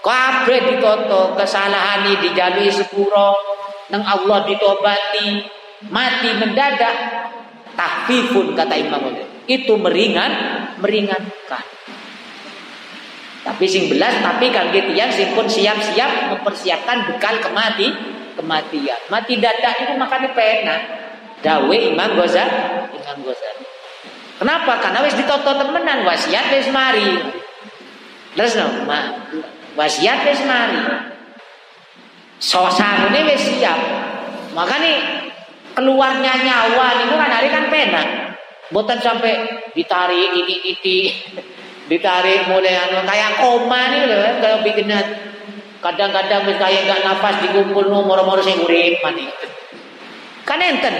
[0.00, 3.36] Kabeh ditoto, kesalahan dijalui sepuro,
[3.92, 5.44] nang Allah ditobati,
[5.92, 6.96] mati mendadak.
[7.70, 9.08] Tahfifun kata Imam
[9.48, 10.32] Itu meringan,
[10.84, 11.64] meringankan.
[13.50, 17.90] Tapi sing belas tapi gitu yang sing pun siap-siap mempersiapkan bekal kemati
[18.38, 19.00] kematian.
[19.10, 20.76] Mati dadak itu makanya pena.
[21.42, 22.54] Dawe Imam Ghazali,
[22.94, 23.64] Imam Ghazali.
[24.38, 24.78] Kenapa?
[24.80, 27.10] Karena wis ditoto temenan wasiat wis mari.
[28.38, 29.18] Terus no, ma,
[29.74, 30.80] wasiat wis mari.
[32.40, 33.80] Sosane wis siap.
[34.54, 35.26] Makanya
[35.76, 38.02] keluarnya nyawa niku kan hari kan pena.
[38.70, 41.10] Boten sampai ditarik titik-titik.
[41.90, 44.94] Ditarik mulai anu kayak koma nih loh kalau bikin
[45.82, 49.26] kadang-kadang kayak gak nafas dikumpul no moro-moro sing urip mati.
[50.46, 50.94] Kan enten.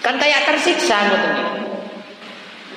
[0.00, 1.34] Kan kayak tersiksa ngoten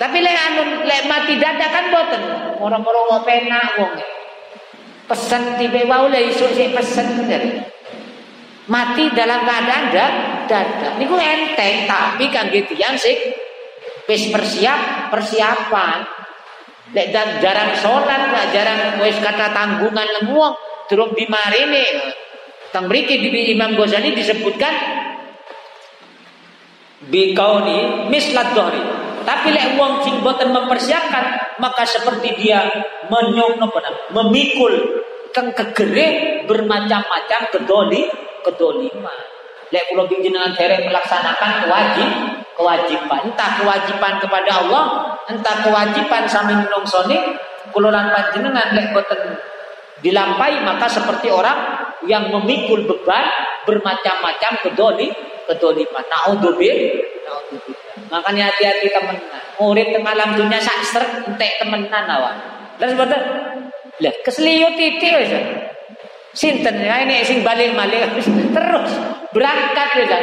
[0.02, 2.22] Tapi lek anu lek mati dadakan boten.
[2.60, 3.96] Moro-moro mau pena wong.
[5.08, 7.64] Pesen tiba wau le isuk sik pesen dari.
[8.68, 10.12] Mati dalam keadaan dak
[10.52, 10.94] dadak.
[11.00, 13.51] Niku enteng tapi kan gitu yang sik
[14.12, 16.20] wis persiap persiapan.
[16.92, 20.60] Lek dan jarang sholat, jarang wis kata tanggungan lemuang,
[20.92, 21.88] turun di marine.
[22.76, 24.72] Tang mriki di Imam Ghazali disebutkan
[27.08, 28.84] bikauni mislat dohri.
[29.24, 32.68] Tapi lek wong sing boten mempersiapkan, maka seperti dia
[33.08, 33.60] menyong
[34.12, 38.04] memikul teng kegere bermacam-macam kedoli
[38.44, 39.31] kedoliman.
[39.72, 42.10] Lek kula jenengan derek melaksanakan kewajib
[42.60, 44.84] kewajiban, entah kewajiban kepada Allah,
[45.32, 47.40] entah kewajiban sami menungsoni
[47.72, 49.40] kula lan panjenengan lek boten
[50.04, 53.26] dilampai maka seperti orang yang memikul beban
[53.64, 55.08] bermacam-macam kedoli
[55.46, 56.04] kedoliman.
[56.10, 57.10] Naudzubillah.
[58.12, 59.44] Makanya hati-hati temenan.
[59.56, 61.00] Murid tengah alam dunia sak
[61.32, 62.36] entek temenan awak.
[62.82, 63.22] Terus boten.
[64.02, 65.30] Lah keseliut titik.
[66.32, 68.16] Sinten ya ini sing balik-balik
[68.56, 68.92] terus
[69.36, 70.20] berangkat ya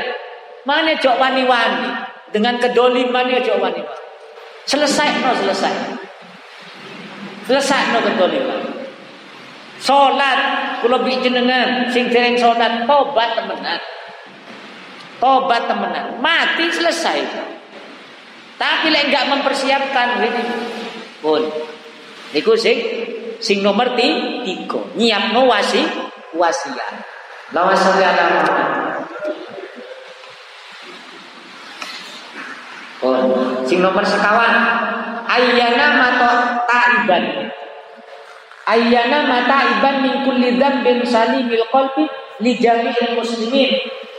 [0.65, 1.89] Mana jok wani-wani
[2.33, 4.05] dengan kedoliman ya jok wani-wani.
[4.69, 5.75] Selesai no selesai.
[7.49, 8.61] Selesai no kedoliman.
[9.79, 10.41] Salat
[10.83, 13.81] kula bi jenengan sing dereng salat tobat temenan.
[15.19, 17.19] Tobat temenan, mati selesai.
[18.59, 20.43] Tapi lek enggak mempersiapkan ini
[21.23, 21.47] pun
[22.35, 22.77] niku sing
[23.39, 25.83] sing nomor tiga nyiapno wasi
[26.35, 26.95] wasiat.
[27.55, 28.27] Lawas ala
[32.99, 33.15] Oh,
[33.63, 34.53] sing nomor sekawan
[35.31, 36.31] ayyana mato
[36.67, 37.25] taiban.
[38.69, 42.05] Ayyana mata iban min kulli dzambin salimil qalbi
[42.45, 43.71] li jami'il muslimin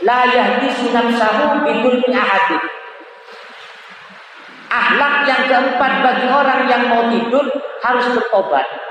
[0.02, 2.62] la yahdisu nafsahu bidul ahadin.
[4.70, 7.46] Ahlak yang keempat bagi orang yang mau tidur
[7.84, 8.89] harus bertobat.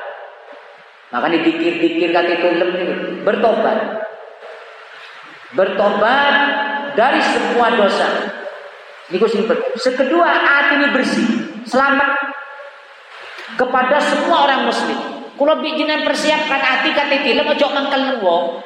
[1.10, 2.48] Maka dipikir-pikir kata itu
[3.26, 3.78] bertobat.
[5.58, 6.34] Bertobat
[6.94, 8.08] dari semua dosa.
[9.10, 9.26] Niku
[9.74, 11.28] Sekedua hati ini bersih,
[11.66, 12.14] selamat
[13.58, 15.00] kepada semua orang muslim.
[15.34, 18.62] Kalau bikinan persiapkan hati kata film ojo mangkel wong.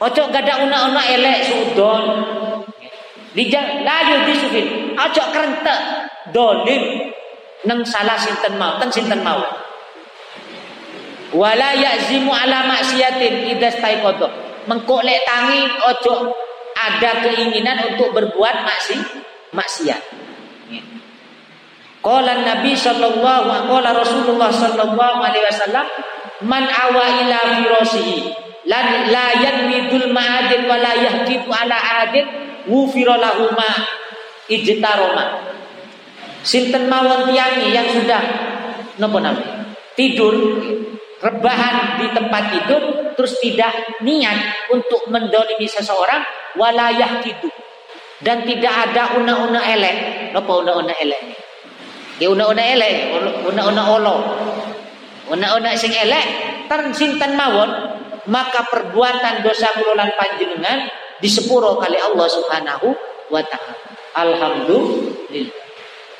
[0.00, 2.04] Ojo gada una-una elek sudon.
[3.32, 4.92] Dijang layu disufin.
[4.98, 5.80] Ojo kerentek
[6.36, 7.14] dolim
[7.64, 9.59] neng salah sinten mau, ten sinten mau.
[11.30, 14.26] Wala ya'zimu ala maksiatin idas taikodo.
[14.66, 16.34] Mengkok lek tangi ojo
[16.74, 19.20] ada keinginan untuk berbuat maksiat
[19.54, 20.02] maksiat.
[22.00, 25.86] Qala Nabi sallallahu alaihi Rasulullah sallallahu alaihi wasallam
[26.48, 28.32] man awa ila firasihi
[28.64, 31.76] lan la yanmidul ma'adin wa la yahkitu ala
[32.08, 32.24] adin
[32.64, 33.68] wufira lahu ma
[34.48, 35.44] ijtaroma.
[36.40, 38.22] Sinten mawon tiangi yang sudah
[38.96, 39.68] napa namanya?
[39.92, 40.56] Tidur
[41.20, 42.82] rebahan di tempat tidur
[43.14, 46.24] terus tidak niat untuk mendolimi seseorang
[46.56, 47.52] walayah gitu
[48.20, 50.30] dan tidak ada una-una elek.
[50.36, 51.22] Napa una-una elek?
[52.20, 52.96] Ya una-una elek,
[53.48, 54.16] una-una olo.
[55.32, 56.24] Una-una sing elek
[56.68, 57.70] tersinten mawon
[58.28, 60.90] maka perbuatan dosa kula panjenengan
[61.22, 62.88] disepuro kali Allah Subhanahu
[63.32, 63.74] wa taala.
[64.20, 65.56] Alhamdulillah.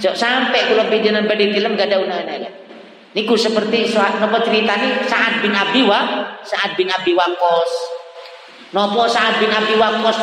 [0.01, 2.70] Sampai kula panjenengan badhe film gak ada una-una elek.
[3.11, 7.11] Niku seperti napa ceritani Sa'ad bin Abi Wa, Sa'ad bin Abi.
[8.71, 10.19] Napa Sa'ad bin Abi Waqqas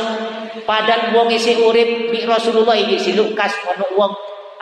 [0.64, 4.12] padan wong isi urip bi Rasulullah iki si Lukas ono wong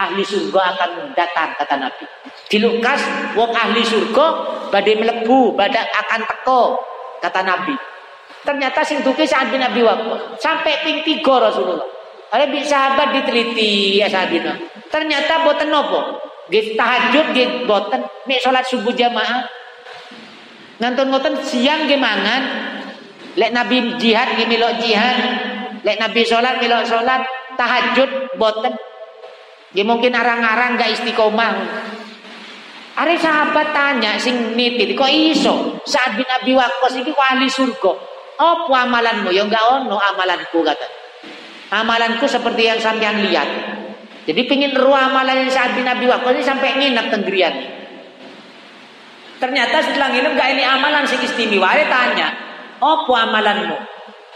[0.01, 2.05] ahli surga akan datang kata Nabi.
[2.49, 3.05] Di Lukas
[3.37, 4.25] wong ahli surga
[4.73, 6.61] badai melebu, badai akan teko
[7.21, 7.77] kata Nabi.
[8.41, 11.85] Ternyata sing duki saat bin Abi Waqqas sampai ping tiga Rasulullah.
[12.33, 14.57] Bi sahabat diteliti ya sahabina.
[14.89, 16.33] Ternyata boten nopo.
[16.49, 19.45] Nggih tahajud nggih boten nek salat subuh jamaah.
[20.77, 22.43] Ngantun ngoten siang nggih mangan.
[23.35, 25.19] Lek Nabi jihad nggih milok jihad,
[25.85, 27.21] Lek Nabi sholat, milo sholat,
[27.53, 28.73] tahajud, boten.
[29.77, 31.53] Ya mungkin arang-arang gak istiqomah.
[32.95, 35.77] Ada sahabat tanya sing nitip, kok iso?
[35.85, 37.91] Saat bin Abi Waqqas iki kok ahli surga.
[38.39, 39.29] Apa amalanmu?
[39.29, 40.87] Ya enggak ono amalanku kata.
[41.69, 43.74] Amalanku seperti yang sampean lihat.
[44.25, 47.53] Jadi pingin amalan yang saat bin Abi ini sampai nginep tenggerian.
[49.37, 51.77] Ternyata setelah nginep gak ini amalan sing istimewa.
[51.77, 52.27] Dia tanya,
[52.81, 53.77] apa amalanmu?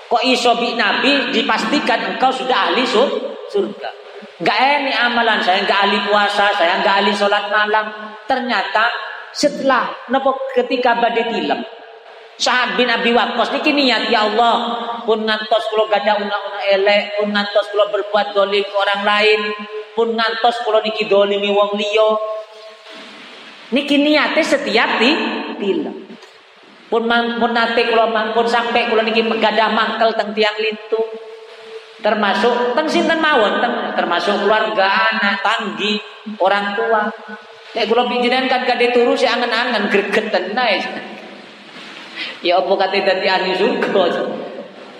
[0.09, 3.09] Kok iso bi Nabi dipastikan engkau sudah ahli sur
[3.49, 3.89] surga.
[4.45, 7.89] Gak ini amalan saya gak ahli puasa, saya gak ahli sholat malam.
[8.29, 8.93] Ternyata
[9.33, 11.61] setelah nopo ketika badai tilam
[12.39, 17.35] Sa'ad bin Abi Waqqas niki niat ya Allah pun ngantos kula gada una-una elek, pun
[17.35, 19.41] ngantos kula berbuat dolim orang lain,
[19.99, 22.09] pun ngantos kula niki dolimi wong liya.
[23.75, 25.11] Niki niate setiap di
[25.59, 26.07] tilam
[26.87, 31.03] pun pun nate kula mangkun sampai kula niki megadah mangkel teng tiang lintu
[31.99, 33.59] termasuk teng sinten mawon?
[33.99, 35.99] Termasuk keluarga anak tanggi
[36.39, 37.11] orang tua.
[37.75, 40.79] Nek kula pinjenan kan kade turu si angen-angen gregeten nae
[42.39, 44.03] ya apa kate dadi ahli surga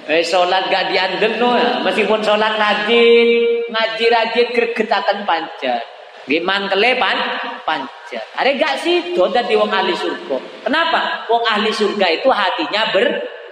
[0.10, 1.86] Eh salat gak diandeno ya.
[1.86, 5.86] Meskipun salat rajin, ngaji rajin gregetaken panjang.
[6.26, 7.18] Nggih mangkele pan
[7.62, 8.26] panjat.
[8.34, 10.66] Are gak sida dadi wong ahli surga.
[10.66, 11.30] Kenapa?
[11.30, 13.06] Wong ahli surga itu hatinya ber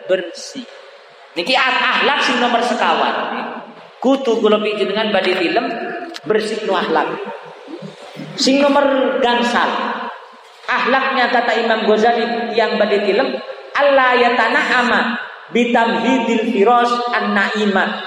[0.10, 0.66] bersih.
[1.38, 3.16] Niki akhlak sing nomor sekawan.
[4.02, 5.66] Kutu kula dengan badhe film
[6.26, 7.22] bersih no akhlak.
[8.34, 9.70] Sing nomor gangsal.
[10.66, 13.30] Akhlaknya kata Imam Ghazali yang badhe film
[13.78, 18.04] Allah ya tanah ama bitamhidil firos an naimah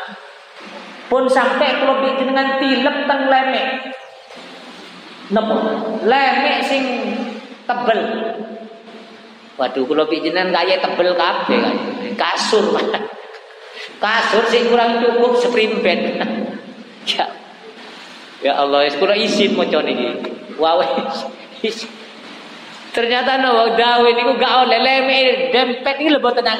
[1.11, 3.66] pun sampai kalau dengan tilem teng lemek
[5.30, 5.57] Napa?
[6.03, 6.82] Lemek sing
[7.64, 8.01] tebel.
[9.55, 11.76] Waduh kula jenengan kaya tebel kabeh kan.
[12.18, 12.74] Kasur.
[14.03, 16.18] Kasur sih kurang cukup spring bed.
[17.11, 17.26] ya.
[18.41, 20.34] Ya Allah, kula izin maca niki.
[20.59, 20.82] Wow.
[22.91, 25.18] Ternyata no dawe niku gak oleh leme
[25.55, 26.59] dempet iki lebo tenang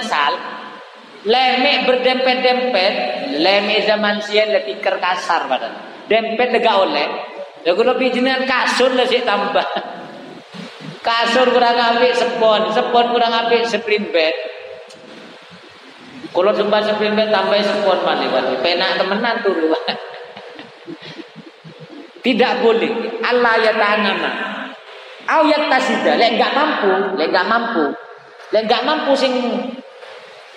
[1.21, 1.29] sal.
[1.29, 2.93] Leme berdempet-dempet,
[3.37, 5.73] leme zaman sian lebih kasar badan.
[6.09, 7.09] Dempet gak oleh.
[7.61, 9.65] Ya kula jenengan kasur sih tambah.
[11.01, 14.37] Kasur kurang apik sepon, sepon kurang apik sprint bed.
[16.29, 18.57] Kalau sempat sprint bed tambah sepon malih wali.
[18.61, 19.73] Penak temenan turu.
[22.25, 23.21] Tidak boleh.
[23.25, 24.31] Allah ya tanama.
[25.25, 26.21] Au ya tasida.
[26.21, 27.85] Lek enggak mampu, lek enggak mampu.
[28.53, 29.33] Lek enggak mampu sing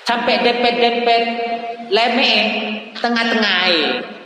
[0.04, 1.24] sampai dempet-dempet
[1.92, 2.34] leme
[2.96, 3.64] tengah-tengah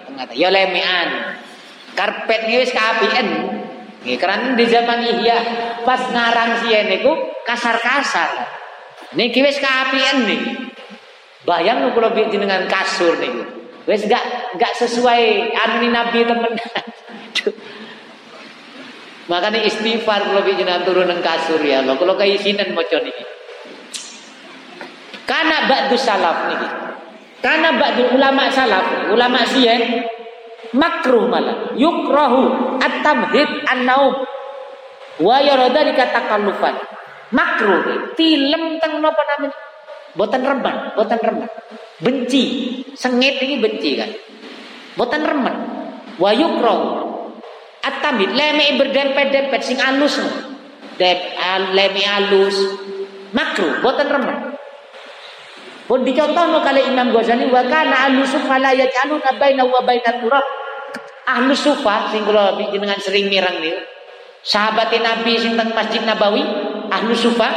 [0.05, 1.37] tengah ya lemean
[1.93, 3.57] karpet ini wis kaapian
[4.07, 5.37] Nggih, karena di zaman Ihya
[5.83, 7.11] pas ngarang sien niku
[7.43, 8.47] kasar-kasar.
[9.19, 10.71] Niki wis kaapian nih.
[11.43, 13.43] Bayang nu kula dengan kasur niku.
[13.83, 16.55] Wis gak gak sesuai anu Nabi temen.
[19.31, 21.99] Makanya istighfar kalau jenengan turun nang kasur ya Allah.
[21.99, 23.36] Kalau kaisinan maca niki.
[25.27, 26.67] Karena ba'du salaf niki.
[27.43, 30.07] Karena ba'du ulama salaf, ulama sien
[30.71, 31.75] makruh malah.
[31.75, 34.23] Yukrahu at-tamhid an-naum.
[35.19, 36.79] Wa yarada dikatakallufan
[37.35, 39.57] makruh film teng napa namanya?
[40.15, 41.49] Boten remen boten remen
[41.99, 42.43] benci.
[42.95, 44.09] Sengit ini benci kan.
[44.95, 45.55] Boten remen
[46.15, 46.87] wa yukrahu
[47.83, 48.31] at-tamhid.
[48.31, 50.23] Leme berdempet-dempet sing alus
[50.95, 51.19] dep
[51.75, 52.55] leme alus.
[53.35, 54.46] Makruh boten remen
[55.87, 60.43] pun dicontoh kali Imam Ghazali wa kana ahlu sufa la yaj'aluna baina wa baina turab.
[61.27, 62.55] Ahlu sufa sing kula
[62.99, 63.79] sering mirang niku.
[64.43, 66.39] Sahabat Nabi sing teng Masjid Nabawi,
[66.87, 67.49] ahlu sufa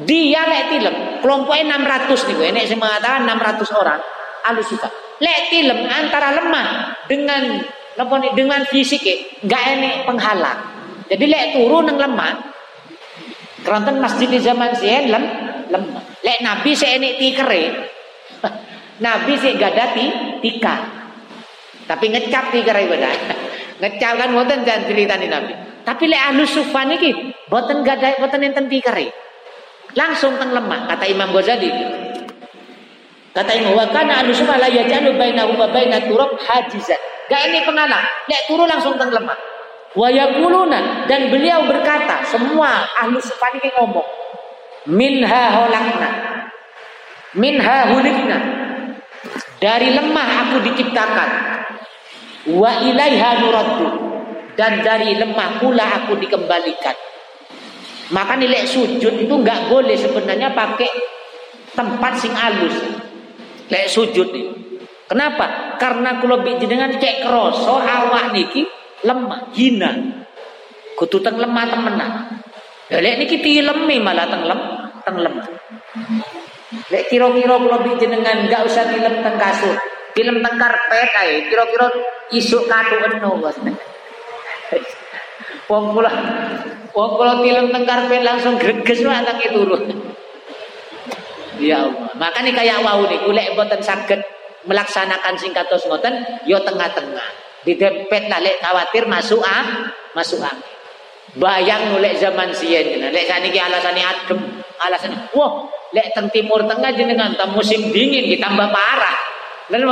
[0.00, 4.00] dia lek tilem kelompoknya 600 niku enek sing mengatakan 600 orang
[4.44, 4.88] ahlu sufa.
[5.20, 7.60] Lek tilem antara lemah dengan
[8.00, 9.04] napa dengan fisik
[9.44, 10.60] enggak enek penghalang.
[11.10, 12.32] Jadi lek turun nang lemah
[13.60, 15.24] keronten masjid di zaman sien lem
[15.68, 16.09] lemah.
[16.20, 17.88] Lek Nabi seenik tikere.
[19.04, 20.06] Nabi sik gadati
[20.44, 20.76] tika.
[21.88, 23.16] Tapi ngecap tikere benar.
[23.80, 25.52] ngecap kan mboten jan critani Nabi.
[25.80, 29.08] Tapi lek ahlu sufa niki mboten gadai mboten enten tikere.
[29.96, 31.72] Langsung teng lemah kata Imam Ghazali.
[33.32, 37.00] Kata Imam wa kana ahlu sufa la yajalu bainahu wa bainat turab hajizan.
[37.32, 38.04] Gak ini pengalang.
[38.28, 39.38] Lek turu langsung teng lemah.
[39.96, 44.19] Wa yakuluna dan beliau berkata, semua ahlu sufa niki ngomong
[44.88, 46.10] minha holakna.
[47.36, 48.38] Minha hulikna.
[49.60, 51.30] Dari lemah aku diciptakan.
[52.56, 53.88] Wa ilaiha nuraddu.
[54.56, 56.96] Dan dari lemah pula aku dikembalikan.
[58.10, 60.90] Maka nilai sujud itu nggak boleh sebenarnya pakai
[61.70, 62.74] tempat sing alus
[63.70, 64.52] lek sujud itu
[65.06, 65.78] kenapa?
[65.78, 68.66] Karena kalau dengan cek kroso awak niki
[69.06, 69.90] lemah hina.
[70.98, 72.10] Kutu teng lemah temenan.
[72.90, 74.60] Lek niki tilemi malah teng lem,
[75.04, 75.34] teng lem.
[76.90, 79.76] Lek kira-kira kula jenengan enggak usah tilem teng kasur.
[80.14, 81.86] Tilem teng karpet ae, kira-kira
[82.34, 83.56] isuk eno bos.
[85.70, 86.10] Wong kula
[86.94, 89.82] wong kula tilem teng karpet langsung greges wae teng turun.
[91.60, 92.08] Ya Allah.
[92.16, 94.24] Makanya kayak wau niku lek mboten saged
[94.64, 97.28] melaksanakan singkatos ngoten yo tengah-tengah.
[97.60, 100.64] Didempet lah lek khawatir masuk ah, masuk angin.
[101.36, 104.40] Bayang mulai zaman siyen lek saniki alasane adem,
[104.80, 109.16] alasane wah, lek teng timur tengah jenengan tam musim dingin ditambah parah.
[109.70, 109.86] Lan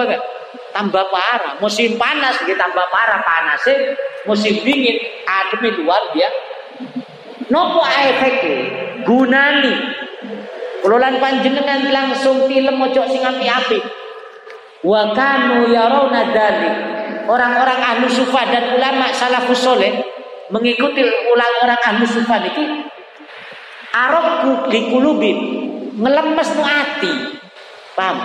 [0.75, 3.95] tambah parah, musim panas ditambah parah panasnya,
[4.27, 4.97] musim dingin
[5.29, 6.41] adem luar biasa.
[7.49, 8.59] Nopo efeknya?
[9.09, 9.75] Gunani.
[10.85, 13.81] Kulolan panjenengan langsung film mojok sing api-api.
[14.85, 16.23] Wa kanu yarawna.
[17.29, 19.93] Orang-orang ahlu sufa dan ulama salafus soleh
[20.49, 22.65] mengikuti ulang orang ahlu sufa niki
[23.99, 25.39] arabku likulubin
[25.99, 27.13] ngelemes nu ati.
[27.99, 28.19] Paham?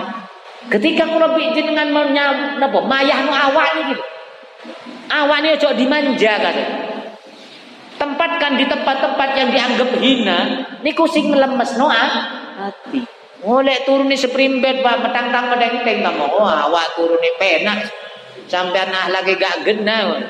[0.70, 2.78] Ketika kula jenengan menyam napa?
[2.86, 3.96] Mayah nu awak niki
[5.10, 6.56] awak ini ojo dimanja kan
[8.00, 10.38] tempatkan di tempat-tempat yang dianggap hina
[10.82, 11.76] niku sing ngelemes
[13.44, 14.16] oleh turun di
[14.64, 17.84] bed pak metang-tang medeng-teng kamu oh awak turun di penak.
[18.44, 20.20] Sampai nah lagi gak gena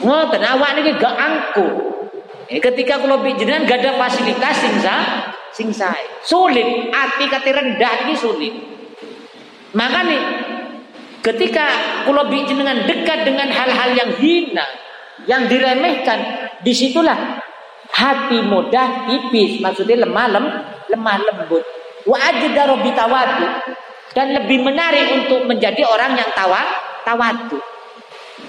[0.00, 1.89] Ngoten awak niki gak angku.
[2.50, 4.96] Eh, ketika kula jenengan gak ada fasilitas sing sa,
[5.54, 6.02] sing sae.
[6.26, 8.50] Sulit, ati kate rendah iki sulit.
[9.70, 10.18] Makanya
[11.22, 11.70] ketika
[12.10, 14.66] kula jenengan dekat dengan hal-hal yang hina,
[15.30, 17.38] yang diremehkan, di situlah
[17.94, 19.62] hati mudah tipis.
[19.62, 20.46] Maksudnya lemah lem,
[20.90, 21.62] lemah lembut.
[22.02, 23.46] Wa ajdaru bitawadu
[24.10, 26.66] dan lebih menarik untuk menjadi orang yang tawa
[27.06, 27.62] tawadu.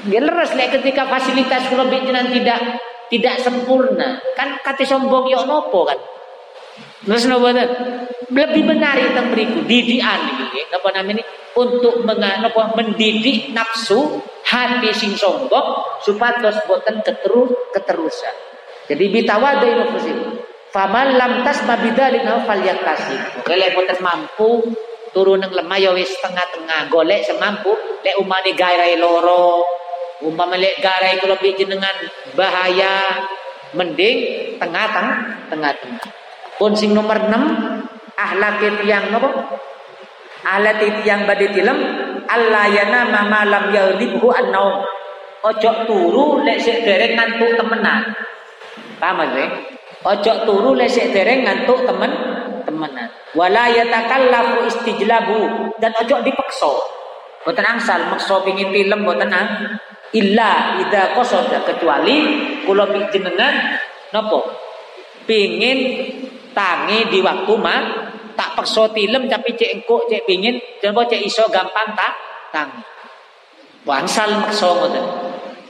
[0.10, 2.82] Dia leres lek ketika fasilitas kula jenengan tidak
[3.12, 6.00] tidak sempurna kan kata sombong yo nopo kan
[7.02, 7.50] Terus nopo
[8.32, 11.26] lebih menarik tentang beriku didian iki napa namanya
[11.58, 18.36] untuk mengapa mendidik nafsu hati sing sombong supados boten keterus keterusan.
[18.86, 20.14] Jadi bitawadu nafsi.
[20.72, 23.44] Faman lam tasma bidzalik falyaktasib.
[23.44, 24.72] Oke lek boten mampu
[25.12, 29.81] turun nang lemah ya wis tengah-tengah golek semampu lek umane garai loro
[30.22, 31.96] umpama lek garai kula jenengan
[32.38, 33.26] bahaya
[33.74, 34.18] mending
[34.62, 36.06] tengah-tengah tengah-tengah.
[36.62, 37.34] Pun sing nomor 6
[38.14, 39.30] ahlak yang nopo?
[40.42, 41.78] Alat yang badhe tilem
[42.26, 42.66] Allah
[43.14, 44.82] mama lam yaghlibu an-naum.
[45.42, 48.14] Ojo turu lek sik dereng ngantuk temenan.
[49.02, 49.46] Paham ya?
[50.06, 52.12] Ojo turu lek sik dereng ngantuk temen
[52.66, 53.10] temenan.
[53.34, 56.74] Wala yatakallafu istijlabu dan ojo dipaksa.
[57.42, 59.50] Boten angsal maksa pengin film boten ang
[60.12, 62.16] illa ida qasada kecuali
[62.68, 63.80] kula jenengan
[64.12, 64.40] napa?
[65.24, 65.80] Pengin
[66.52, 67.82] tangi di waktu mah
[68.36, 72.14] tak paksa tilem tapi cek engko cek pingin coba cek iso gampang tak
[72.52, 72.82] tangi.
[73.82, 75.06] Bangsal maksa ngoten.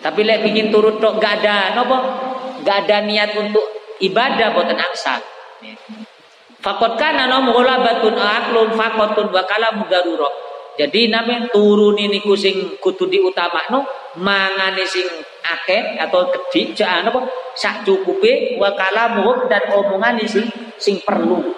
[0.02, 1.98] Tapi lek pingin turut tok gak ada nopo
[2.66, 3.64] gak ada niat untuk
[4.02, 5.22] ibadah boten angsal.
[6.62, 9.86] Fakot kana no batun aklun fakotun wa kalamu
[10.80, 13.84] jadi namanya turun ini sing kudu diutamakno
[14.24, 15.04] mangane sing
[15.44, 17.20] akeh atau kedik jangan apa
[17.60, 20.48] sak cukupe wa kalamuhum dan omongan sing
[20.80, 21.52] sing perlu.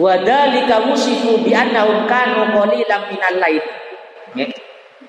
[0.00, 3.64] Wa dzalika musifu bi annahum kanu qalilan minal lail.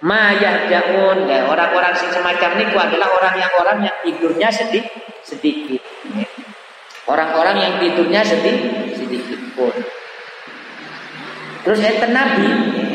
[0.02, 4.92] Ma yahjaun ya, orang-orang sing semacam ini adalah orang yang orang yang tidurnya sedikit
[5.24, 5.80] sedikit.
[7.06, 9.72] Orang-orang yang tidurnya sedikit sedikit pun.
[11.62, 12.48] Terus enten Nabi,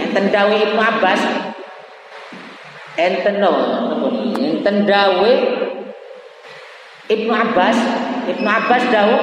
[0.03, 1.23] enten Dawi Ibnu Abbas,
[2.99, 3.55] enten no,
[4.35, 5.33] enten Dawi
[7.07, 7.79] Ibnu Abbas,
[8.27, 9.17] Ibnu Abbas Dawu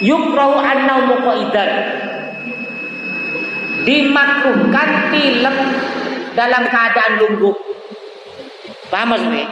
[0.00, 1.70] yukrahu annaumu qaidan.
[3.80, 5.56] Dimakruhkan film
[6.36, 7.56] dalam keadaan lungguh.
[8.92, 9.46] Paham maksudnya?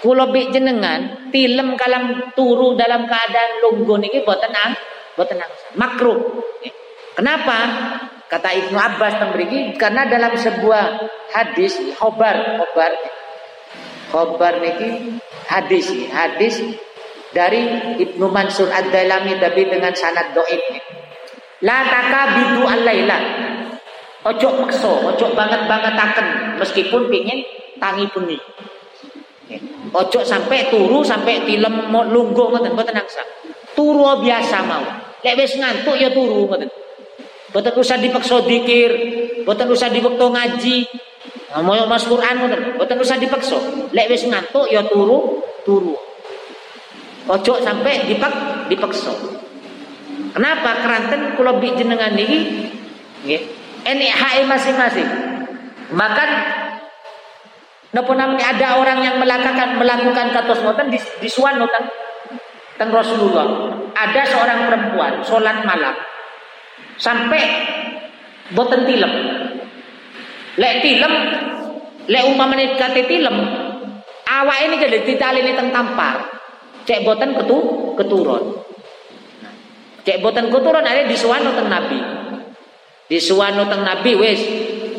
[0.00, 4.72] Kulo bik jenengan film kalam turu dalam keadaan lungguh niki boten ang
[5.16, 6.16] boten ang makruh.
[7.20, 7.58] Kenapa?
[8.32, 11.04] Kata Ibnu Abbas memberiki karena dalam sebuah
[11.36, 12.96] hadis khobar khobar
[14.08, 16.64] khobar niki hadis hadis
[17.36, 17.60] dari
[18.00, 20.64] Ibnu Mansur Ad-Dailami tapi dengan sanad doib
[21.60, 23.20] La takabidu al-laila.
[24.24, 27.44] Ojo makso, ojo banget banget akan meskipun pingin
[27.76, 28.40] tangi puni.
[29.92, 33.20] Ojo sampai turu sampai tilem lungguh ngoten mboten angsa.
[33.76, 34.88] Turu biasa mau.
[35.20, 36.80] Lek wis ngantuk ya turu ngoten.
[37.50, 38.90] Boten usah dipaksa dikir,
[39.42, 40.78] boten usah dipaksa ngaji.
[41.66, 43.58] Mau mas Quran ngoten, boten usah dipaksa.
[43.90, 45.98] Lek wis ngantuk ya turu, turu.
[47.26, 49.10] Ojo sampai dipak dipaksa.
[50.30, 53.42] Kenapa keranten kula bi jenengan nggih
[53.82, 55.10] ini hak masing-masing.
[55.90, 56.30] Bahkan
[57.90, 61.58] napa namanya ada orang yang melakukan melakukan katos ngoten di, di suwan
[62.78, 63.74] teng Rasulullah.
[63.90, 65.98] Ada seorang perempuan sholat malam
[67.00, 67.42] sampai
[68.52, 69.12] boten tilem.
[70.60, 71.14] Lek tilem,
[72.04, 73.36] lek umpamane kate tilem,
[74.30, 76.28] ini jadi ditalini teng tampar.
[76.84, 77.58] Cek boten ketu
[77.96, 78.44] keturun.
[80.06, 81.98] Cek boten keturun ada di suwano teng Nabi.
[83.10, 84.40] Di suwano teng Nabi wis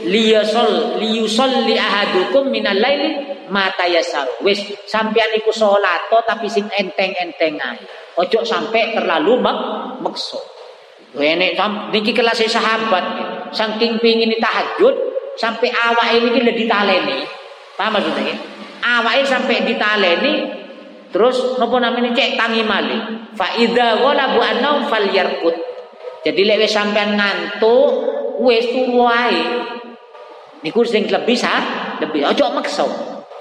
[0.06, 4.44] liyasol liyusol li ahadukum minal laili mata yasar.
[4.46, 7.82] Wis sampean iku salat tapi sing enteng-enteng ae.
[8.20, 9.58] Ojo sampai terlalu mek
[10.06, 10.61] mekso.
[11.12, 11.52] Wene
[11.92, 13.06] niki kelas sahabat
[13.52, 14.96] saking pingin tahajud
[15.36, 17.20] sampai awak ini kita ditaleni.
[17.76, 18.36] Paham maksudnya?
[18.80, 20.34] Awak sampai ditaleni
[21.12, 22.96] terus nopo namanya cek tangi mali.
[23.36, 25.56] Fa idza ghalabu annau falyarkut.
[26.24, 27.90] Jadi lek wis sampean ngantuk
[28.40, 29.12] wis turu.
[30.62, 32.88] Niku sing lebih sah, lebih ojo maksa.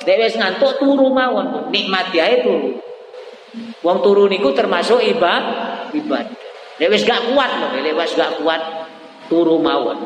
[0.08, 2.80] Lek wis ngantuk turu mawon, nikmati ae turu.
[3.84, 5.92] Wong turu niku termasuk ibadah.
[5.92, 6.39] ibadah.
[6.80, 8.60] Lek wis gak kuat loh, lek wis gak kuat
[9.28, 10.00] turu mawon.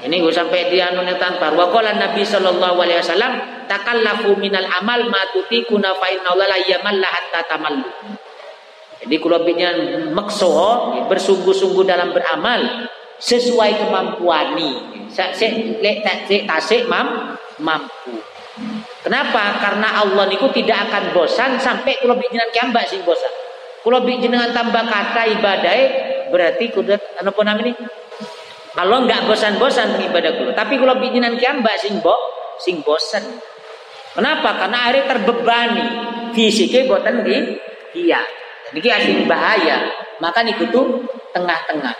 [0.00, 1.52] Ini gue sampai dia anu tampar.
[1.52, 3.32] Wa qala Nabi sallallahu alaihi wasallam
[3.68, 7.44] takallafu minal amal ma tutikuna fa inna la yamalla hatta.
[9.00, 9.76] Jadi kalau bikin
[10.12, 10.52] makso
[11.08, 12.88] bersungguh-sungguh dalam beramal
[13.20, 14.74] sesuai kemampuan nih.
[15.12, 16.00] Sek lek
[16.48, 18.16] tasik mam mampu.
[19.04, 19.60] Kenapa?
[19.60, 23.32] Karena Allah niku tidak akan bosan sampai kula bijinan kiambak sing bosan.
[23.80, 25.76] Kula jenengan tambah kata ibadah
[26.28, 27.74] berarti kudu apa namanya?
[28.70, 32.12] Kalau nggak bosan-bosan ibadah tapi kula bijinan kiambak sing bo
[32.60, 33.24] sing bosan.
[34.10, 34.58] Kenapa?
[34.58, 35.84] Karena akhirnya terbebani
[36.36, 37.36] fisiknya boten di
[37.96, 38.20] iya.
[38.70, 39.90] Jadi asing bahaya.
[40.20, 41.02] Maka niku tuh
[41.32, 41.94] tengah-tengah.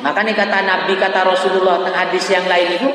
[0.00, 2.88] Maka nih kata Nabi kata Rasulullah tengah hadis yang lain itu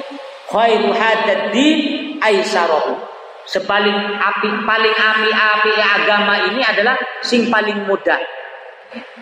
[0.48, 1.78] khairu hadad din
[2.22, 3.11] aisarahu.
[3.48, 8.22] Sepaling api paling api-api agama ini adalah sing paling mudah.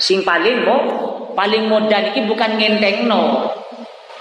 [0.02, 0.78] Sing paling mo
[1.34, 3.48] paling mudah niki bukan ngenteng no.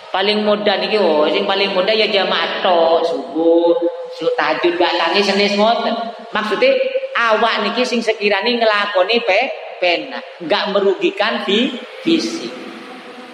[0.09, 2.81] Paling mudah niki oh sing paling mudah ya jamaah to
[3.11, 3.75] subuh,
[4.17, 5.95] subuh tahajud gak tangi senis ngoten.
[6.31, 6.73] Maksudnya
[7.19, 9.41] awak niki sing sekiranya ngelakoni pe
[9.83, 11.75] pena, gak merugikan fi
[12.07, 12.51] fisik.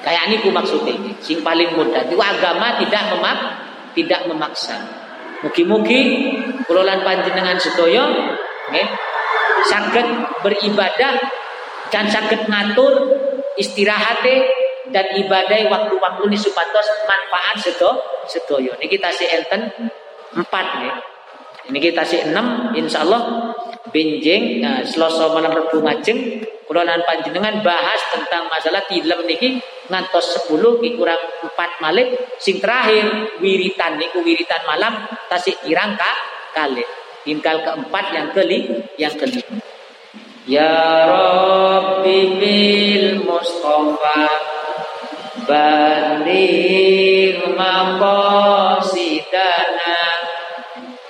[0.05, 0.93] Kayak ini ku maksudnya,
[1.25, 2.05] sing paling mudah.
[2.05, 3.39] Itu agama tidak memak,
[3.97, 5.04] tidak memaksa.
[5.45, 6.03] Mugi-mugi
[6.65, 8.09] kulolan panjenengan sedaya
[8.73, 8.89] nggih
[9.69, 10.09] saged
[10.41, 11.21] beribadah
[11.93, 13.13] dan saged ngatur
[13.61, 14.49] istirahate
[14.93, 18.73] dan ibadah waktu-waktu ini supados manfaat sedo sedoyo.
[18.81, 19.69] Ini kita si enten
[20.33, 20.97] empat nih.
[21.65, 23.53] Ini kita si enam, insya Allah
[23.93, 29.61] benjing nah, selasa malam rebu ngajeng kulonan panjenengan bahas tentang masalah tilem niki
[29.93, 36.13] ngantos 10 ki kurang 4 malik sing terakhir wiritan niku wiritan malam tasik irang ka
[37.25, 38.69] tinggal keempat yang keli
[39.01, 39.61] yang kelima
[40.45, 44.29] Ya Rabbi bil Mustafa
[45.49, 48.85] Bandir maqasidana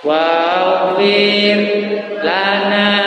[0.07, 1.59] Wa'fir
[2.25, 3.04] lana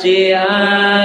[0.00, 1.00] Al-Fatihah.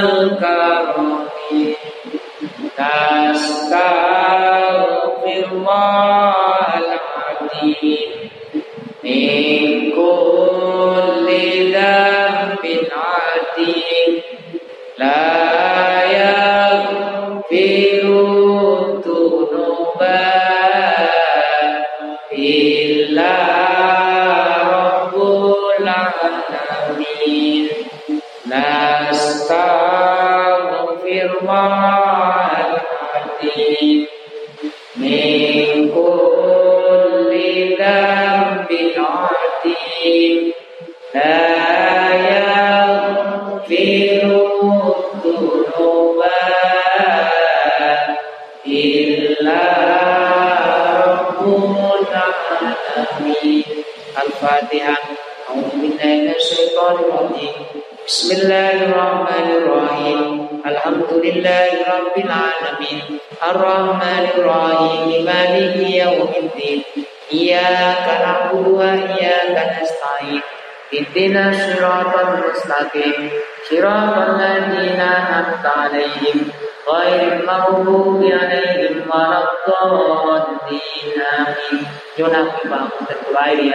[71.14, 73.30] Ihdinas siratal mustaqim.
[73.68, 76.50] Siratal ladzina an'amta 'alaihim
[76.90, 81.86] غير المغضوب عليهم ولا الضالين آمين.
[82.20, 83.70] Assalamualaikum warahmatullahi